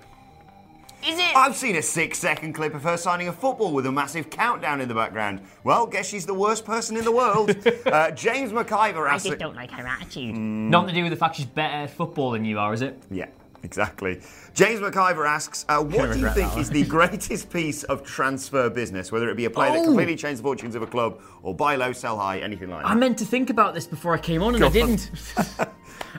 is 1.08 1.18
it? 1.20 1.36
I've 1.36 1.56
seen 1.56 1.76
a 1.76 1.82
six-second 1.82 2.54
clip 2.54 2.74
of 2.76 2.84
her 2.84 2.98
signing 2.98 3.28
a 3.28 3.34
football 3.34 3.72
with 3.74 3.86
a 3.86 3.92
massive 3.92 4.30
countdown 4.30 4.82
in 4.82 4.88
the 4.88 4.96
background. 4.96 5.42
Well, 5.64 5.86
guess 5.88 6.08
she's 6.08 6.26
the 6.26 6.34
worst 6.34 6.66
person 6.66 6.98
in 6.98 7.04
the 7.06 7.12
world. 7.12 7.56
uh, 7.86 8.12
James 8.12 8.52
McIver 8.52 9.10
asks. 9.10 9.26
I 9.26 9.30
just 9.30 9.40
don't 9.40 9.56
like 9.56 9.72
her 9.72 9.86
attitude. 9.88 10.36
Nothing 10.36 10.90
to 10.90 10.94
do 10.96 11.04
with 11.04 11.12
the 11.12 11.18
fact 11.18 11.36
she's 11.36 11.46
better 11.46 11.74
at 11.84 11.90
football 11.92 12.32
than 12.32 12.46
you 12.46 12.60
are, 12.60 12.74
is 12.74 12.82
it? 12.82 13.02
Yeah, 13.12 13.28
exactly. 13.64 14.22
James 14.54 14.80
McIver 14.82 15.28
asks, 15.28 15.66
uh, 15.70 15.78
what 15.84 16.12
do 16.14 16.20
you 16.20 16.30
think 16.32 16.58
is 16.58 16.70
the 16.70 16.84
greatest 16.86 17.50
piece 17.52 17.84
of 17.84 18.04
transfer 18.04 18.70
business, 18.70 19.12
whether 19.12 19.30
it 19.30 19.36
be 19.38 19.46
a 19.46 19.50
player 19.50 19.72
that 19.72 19.80
Oh. 19.80 19.86
completely 19.86 20.16
changed 20.16 20.40
the 20.40 20.44
fortunes 20.44 20.76
of 20.76 20.82
a 20.82 20.88
club 20.88 21.22
or 21.44 21.54
buy 21.56 21.76
low, 21.76 21.94
sell 21.94 22.18
high, 22.18 22.40
anything 22.40 22.70
like 22.70 22.84
that? 22.84 22.90
I 22.90 22.96
meant 22.96 23.18
to 23.20 23.26
think 23.26 23.50
about 23.50 23.74
this 23.74 23.88
before 23.88 24.14
I 24.14 24.18
came 24.18 24.42
on, 24.44 24.56
and 24.56 24.64
I 24.66 24.70
didn't. 24.70 25.12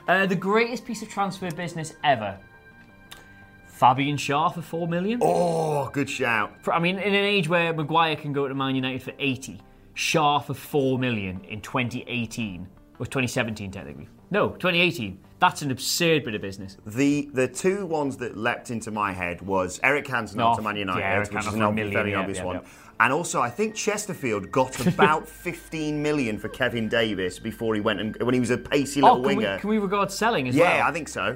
uh, 0.07 0.25
the 0.25 0.35
greatest 0.35 0.85
piece 0.85 1.01
of 1.01 1.09
transfer 1.09 1.51
business 1.51 1.93
ever. 2.03 2.39
Fabian 3.81 4.15
Schär 4.15 4.53
for 4.53 4.61
four 4.61 4.87
million. 4.87 5.19
oh, 5.23 5.89
good 5.91 6.07
shout. 6.07 6.53
For- 6.63 6.71
I 6.71 6.77
mean, 6.79 6.99
in 6.99 7.15
an 7.15 7.25
age 7.25 7.49
where 7.49 7.73
Maguire 7.73 8.15
can 8.15 8.31
go 8.31 8.47
to 8.47 8.53
Man 8.53 8.75
United 8.75 9.01
for 9.01 9.11
80, 9.17 9.59
Schär 9.95 10.45
for 10.45 10.53
4 10.53 10.99
million 10.99 11.41
in 11.45 11.61
2018, 11.61 12.67
or 12.99 13.05
2017 13.07 13.71
technically. 13.71 14.07
No, 14.29 14.49
2018. 14.49 15.17
That's 15.39 15.63
an 15.63 15.71
absurd 15.71 16.23
bit 16.25 16.35
of 16.35 16.41
business. 16.41 16.77
The 16.85 17.27
the 17.33 17.47
two 17.47 17.87
ones 17.87 18.17
that 18.17 18.37
leapt 18.37 18.69
into 18.69 18.91
my 18.91 19.11
head 19.11 19.41
was 19.41 19.79
Eric 19.83 20.05
Cantona 20.05 20.53
Oh, 20.53 20.55
to 20.57 20.61
Man 20.61 20.75
United, 20.75 20.99
yeah, 20.99 21.13
Eric 21.15 21.31
which 21.31 21.39
is 21.39 21.47
an 21.47 21.53
for 21.53 21.63
a 21.63 21.67
ob- 21.69 21.73
million, 21.73 21.93
fairly 21.95 22.11
yeah, 22.11 22.19
obvious 22.19 22.37
yeah, 22.37 22.43
one. 22.45 22.55
yeah. 22.57 22.61
And 22.99 23.11
also, 23.11 23.41
I 23.41 23.49
think 23.49 23.73
Chesterfield 23.73 24.51
got 24.51 24.79
about 24.93 25.27
15 25.27 25.99
million 26.03 26.37
for 26.37 26.49
Kevin 26.49 26.87
Davies 26.87 27.39
before 27.39 27.73
he 27.73 27.81
went 27.81 27.99
and 27.99 28.15
when 28.21 28.35
he 28.35 28.39
was 28.39 28.51
a 28.51 28.59
pacey 28.59 29.01
oh, 29.01 29.13
little 29.15 29.25
Oh, 29.25 29.27
can 29.29 29.37
we, 29.37 29.43
winger. 29.43 29.57
can 29.57 29.69
we 29.71 29.79
regard 29.79 30.11
selling 30.11 30.47
as 30.47 30.55
well? 30.55 30.63
yeah, 30.77 30.87
I 30.87 30.91
think 30.91 31.09
so. 31.09 31.35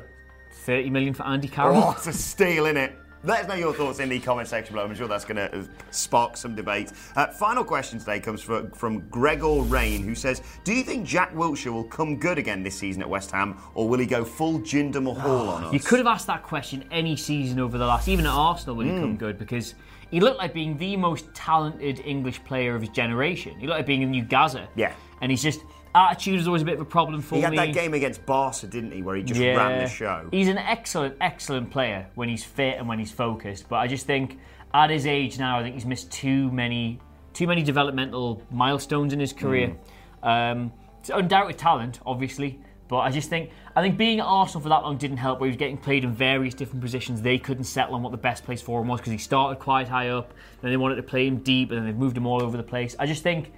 30 0.65 0.89
million 0.89 1.13
for 1.13 1.23
Andy 1.23 1.47
Carroll. 1.47 1.77
Oh, 1.77 1.91
it's 1.91 2.07
a 2.07 2.13
steal, 2.13 2.65
in 2.65 2.75
it? 2.77 2.97
Let 3.23 3.41
us 3.41 3.47
know 3.47 3.55
your 3.55 3.73
thoughts 3.73 3.99
in 3.99 4.09
the 4.09 4.19
comment 4.19 4.47
section 4.47 4.73
below. 4.75 4.85
I'm 4.85 4.93
sure 4.93 5.07
that's 5.07 5.25
going 5.25 5.37
to 5.37 5.67
spark 5.89 6.37
some 6.37 6.55
debate. 6.55 6.91
Uh, 7.15 7.25
final 7.27 7.63
question 7.63 7.97
today 7.97 8.19
comes 8.19 8.39
from, 8.41 8.69
from 8.71 8.99
Gregor 9.09 9.61
Rain, 9.61 10.03
who 10.03 10.13
says, 10.13 10.43
"Do 10.63 10.73
you 10.73 10.83
think 10.83 11.07
Jack 11.07 11.33
Wilshere 11.33 11.71
will 11.73 11.85
come 11.85 12.17
good 12.17 12.37
again 12.37 12.61
this 12.61 12.75
season 12.77 13.01
at 13.01 13.09
West 13.09 13.31
Ham, 13.31 13.57
or 13.73 13.89
will 13.89 13.97
he 13.97 14.05
go 14.05 14.23
full 14.23 14.59
Jinder 14.59 15.01
Mahal 15.01 15.49
on 15.49 15.63
us?" 15.65 15.73
You 15.73 15.79
could 15.79 15.97
have 15.97 16.05
asked 16.07 16.27
that 16.27 16.43
question 16.43 16.83
any 16.91 17.15
season 17.15 17.59
over 17.59 17.79
the 17.79 17.85
last, 17.87 18.07
even 18.07 18.27
at 18.27 18.31
Arsenal 18.33 18.75
when 18.75 18.85
he 18.87 18.93
Hmm. 18.93 18.99
come 19.01 19.17
good, 19.17 19.39
because 19.39 19.73
he 20.11 20.19
looked 20.19 20.37
like 20.37 20.53
being 20.53 20.77
the 20.77 20.95
most 20.95 21.33
talented 21.33 22.01
English 22.05 22.43
player 22.43 22.75
of 22.75 22.81
his 22.81 22.89
generation. 22.91 23.55
He 23.59 23.65
looked 23.65 23.77
like 23.79 23.87
being 23.87 24.03
a 24.03 24.07
new 24.07 24.23
Gazza. 24.23 24.67
Yeah. 24.75 24.93
And 25.21 25.31
he's 25.31 25.41
just 25.41 25.61
attitude 25.95 26.39
is 26.39 26.47
always 26.47 26.61
a 26.61 26.65
bit 26.65 26.75
of 26.75 26.81
a 26.81 26.85
problem 26.85 27.21
for 27.21 27.35
He 27.35 27.41
had 27.41 27.51
me. 27.51 27.57
that 27.57 27.73
game 27.73 27.93
against 27.93 28.25
Barca, 28.25 28.67
didn't 28.67 28.91
he, 28.91 29.01
where 29.01 29.15
he 29.15 29.23
just 29.23 29.39
ran 29.39 29.79
the 29.79 29.87
show. 29.87 30.27
He's 30.31 30.49
an 30.49 30.57
excellent, 30.57 31.15
excellent 31.21 31.71
player 31.71 32.07
when 32.15 32.27
he's 32.29 32.43
fit 32.43 32.77
and 32.77 32.87
when 32.87 32.99
he's 32.99 33.11
focused. 33.11 33.69
But 33.69 33.77
I 33.77 33.87
just 33.87 34.05
think 34.05 34.37
at 34.73 34.89
his 34.89 35.07
age 35.07 35.39
now, 35.39 35.57
I 35.59 35.63
think 35.63 35.75
he's 35.75 35.85
missed 35.85 36.11
too 36.11 36.51
many, 36.51 36.99
too 37.33 37.47
many 37.47 37.63
developmental 37.63 38.41
milestones 38.51 39.13
in 39.13 39.19
his 39.19 39.31
career. 39.33 39.75
Hmm. 40.21 40.27
Um, 40.27 40.73
it's 40.99 41.09
undoubted 41.09 41.57
talent, 41.57 41.99
obviously, 42.05 42.59
but 42.87 42.97
I 42.97 43.11
just 43.11 43.29
think 43.29 43.51
I 43.75 43.81
think 43.81 43.97
being 43.97 44.19
at 44.19 44.25
Arsenal 44.25 44.61
for 44.61 44.69
that 44.69 44.83
long 44.83 44.97
didn't 44.97 45.17
help. 45.17 45.39
Where 45.39 45.47
he 45.47 45.51
was 45.51 45.57
getting 45.57 45.77
played 45.77 46.03
in 46.03 46.13
various 46.13 46.53
different 46.53 46.81
positions, 46.81 47.21
they 47.21 47.37
couldn't 47.37 47.63
settle 47.65 47.95
on 47.95 48.03
what 48.03 48.11
the 48.11 48.17
best 48.17 48.43
place 48.43 48.61
for 48.61 48.81
him 48.81 48.87
was 48.87 48.99
because 48.99 49.11
he 49.11 49.17
started 49.17 49.59
quite 49.59 49.87
high 49.87 50.09
up, 50.09 50.33
then 50.61 50.71
they 50.71 50.77
wanted 50.77 50.95
to 50.95 51.03
play 51.03 51.27
him 51.27 51.37
deep, 51.37 51.71
and 51.71 51.77
then 51.77 51.85
they've 51.85 51.95
moved 51.95 52.17
him 52.17 52.25
all 52.25 52.43
over 52.43 52.57
the 52.57 52.63
place. 52.63 52.95
I 52.99 53.05
just 53.05 53.23
think 53.23 53.53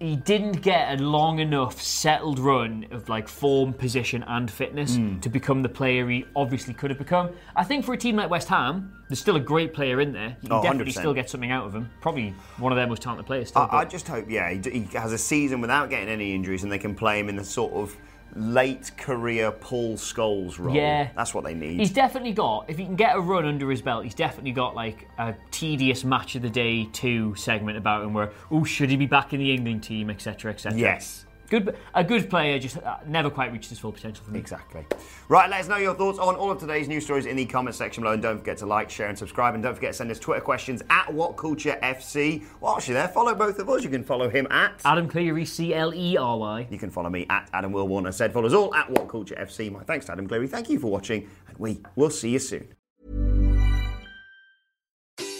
he 0.00 0.16
didn't 0.16 0.62
get 0.62 0.98
a 0.98 1.02
long 1.02 1.38
enough 1.38 1.80
settled 1.82 2.38
run 2.38 2.86
of 2.90 3.08
like 3.08 3.28
form, 3.28 3.72
position, 3.72 4.22
and 4.26 4.50
fitness 4.50 4.96
Hmm. 4.96 5.20
to 5.20 5.28
become 5.28 5.62
the 5.62 5.68
player 5.68 6.08
he 6.08 6.24
obviously 6.34 6.72
could 6.74 6.90
have 6.90 6.98
become. 6.98 7.30
I 7.54 7.64
think 7.64 7.84
for 7.84 7.92
a 7.92 7.96
team 7.98 8.16
like 8.16 8.30
West 8.30 8.48
Ham, 8.48 8.92
there's 9.08 9.20
still 9.20 9.36
a 9.36 9.40
great 9.40 9.74
player 9.74 10.00
in 10.00 10.12
there. 10.12 10.36
You 10.42 10.48
can 10.48 10.52
Oh, 10.58 10.62
definitely 10.62 10.92
100%. 10.92 10.98
still 10.98 11.14
get 11.14 11.28
something 11.30 11.50
out 11.50 11.66
of 11.66 11.74
him. 11.74 11.90
Probably 12.00 12.34
one 12.58 12.72
of 12.72 12.76
their 12.76 12.86
most 12.86 13.02
talented 13.02 13.26
players. 13.26 13.48
Still, 13.48 13.68
I, 13.70 13.78
I 13.80 13.84
just 13.84 14.08
hope, 14.08 14.26
yeah, 14.30 14.50
he, 14.50 14.60
he 14.70 14.84
has 14.96 15.12
a 15.12 15.18
season 15.18 15.60
without 15.60 15.90
getting 15.90 16.08
any 16.08 16.34
injuries, 16.34 16.62
and 16.62 16.72
they 16.72 16.78
can 16.78 16.94
play 16.94 17.20
him 17.20 17.28
in 17.28 17.36
the 17.36 17.44
sort 17.44 17.72
of 17.74 17.96
late 18.36 18.96
career 18.96 19.50
Paul 19.50 19.96
Scholes 19.96 20.58
role. 20.58 20.74
Yeah. 20.74 21.10
that's 21.16 21.34
what 21.34 21.44
they 21.44 21.54
need. 21.54 21.78
He's 21.78 21.92
definitely 21.92 22.32
got, 22.32 22.68
if 22.68 22.78
he 22.78 22.84
can 22.84 22.96
get 22.96 23.16
a 23.16 23.20
run 23.20 23.44
under 23.44 23.70
his 23.70 23.82
belt, 23.82 24.04
he's 24.04 24.14
definitely 24.14 24.52
got 24.52 24.74
like 24.74 25.08
a 25.18 25.34
tedious 25.50 26.04
match 26.04 26.36
of 26.36 26.42
the 26.42 26.50
day 26.50 26.84
two 26.92 27.34
segment 27.34 27.78
about 27.78 28.04
him 28.04 28.14
where, 28.14 28.32
oh, 28.50 28.64
should 28.64 28.90
he 28.90 28.96
be 28.96 29.06
back 29.06 29.32
in 29.32 29.40
the 29.40 29.52
England 29.52 29.82
team, 29.82 30.10
etc., 30.10 30.52
etc. 30.52 30.78
yes. 30.78 31.24
Good, 31.48 31.76
a 31.94 32.02
good 32.02 32.28
player, 32.28 32.58
just 32.58 32.78
uh, 32.78 32.98
never 33.06 33.30
quite 33.30 33.52
reached 33.52 33.68
his 33.68 33.78
full 33.78 33.92
potential 33.92 34.24
for 34.24 34.30
me. 34.32 34.38
Exactly. 34.38 34.84
Right, 35.28 35.48
let 35.48 35.60
us 35.60 35.68
know 35.68 35.76
your 35.76 35.94
thoughts 35.94 36.18
on 36.18 36.34
all 36.34 36.50
of 36.50 36.58
today's 36.58 36.88
news 36.88 37.04
stories 37.04 37.26
in 37.26 37.36
the 37.36 37.46
comment 37.46 37.76
section 37.76 38.02
below. 38.02 38.14
And 38.14 38.22
don't 38.22 38.38
forget 38.38 38.58
to 38.58 38.66
like, 38.66 38.90
share, 38.90 39.08
and 39.08 39.18
subscribe. 39.18 39.54
And 39.54 39.62
don't 39.62 39.74
forget 39.74 39.92
to 39.92 39.96
send 39.96 40.10
us 40.10 40.18
Twitter 40.18 40.40
questions 40.40 40.82
at 40.90 41.06
WhatCultureFC. 41.06 42.44
Whilst 42.60 42.88
you're 42.88 42.94
there, 42.96 43.08
follow 43.08 43.34
both 43.34 43.58
of 43.58 43.68
us. 43.68 43.84
You 43.84 43.90
can 43.90 44.04
follow 44.04 44.28
him 44.28 44.46
at. 44.50 44.80
Adam 44.84 45.08
Cleary, 45.08 45.44
C 45.44 45.74
L 45.74 45.94
E 45.94 46.16
R 46.16 46.38
Y. 46.38 46.66
You 46.70 46.78
can 46.78 46.90
follow 46.90 47.10
me 47.10 47.26
at 47.30 47.48
Adam 47.52 47.72
Will 47.72 47.88
Warner 47.88 48.12
said. 48.12 48.32
Follow 48.32 48.46
us 48.46 48.54
all 48.54 48.74
at 48.74 48.88
WhatCultureFC. 48.88 49.70
My 49.70 49.82
thanks 49.84 50.06
to 50.06 50.12
Adam 50.12 50.26
Cleary. 50.26 50.48
Thank 50.48 50.68
you 50.68 50.78
for 50.78 50.90
watching, 50.90 51.28
and 51.48 51.58
we 51.58 51.80
will 51.94 52.10
see 52.10 52.30
you 52.30 52.38
soon. 52.38 52.68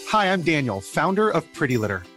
Hi, 0.09 0.31
I'm 0.31 0.41
Daniel, 0.41 0.79
founder 0.79 1.29
of 1.29 1.51
Pretty 1.53 1.77
Litter. 1.77 2.01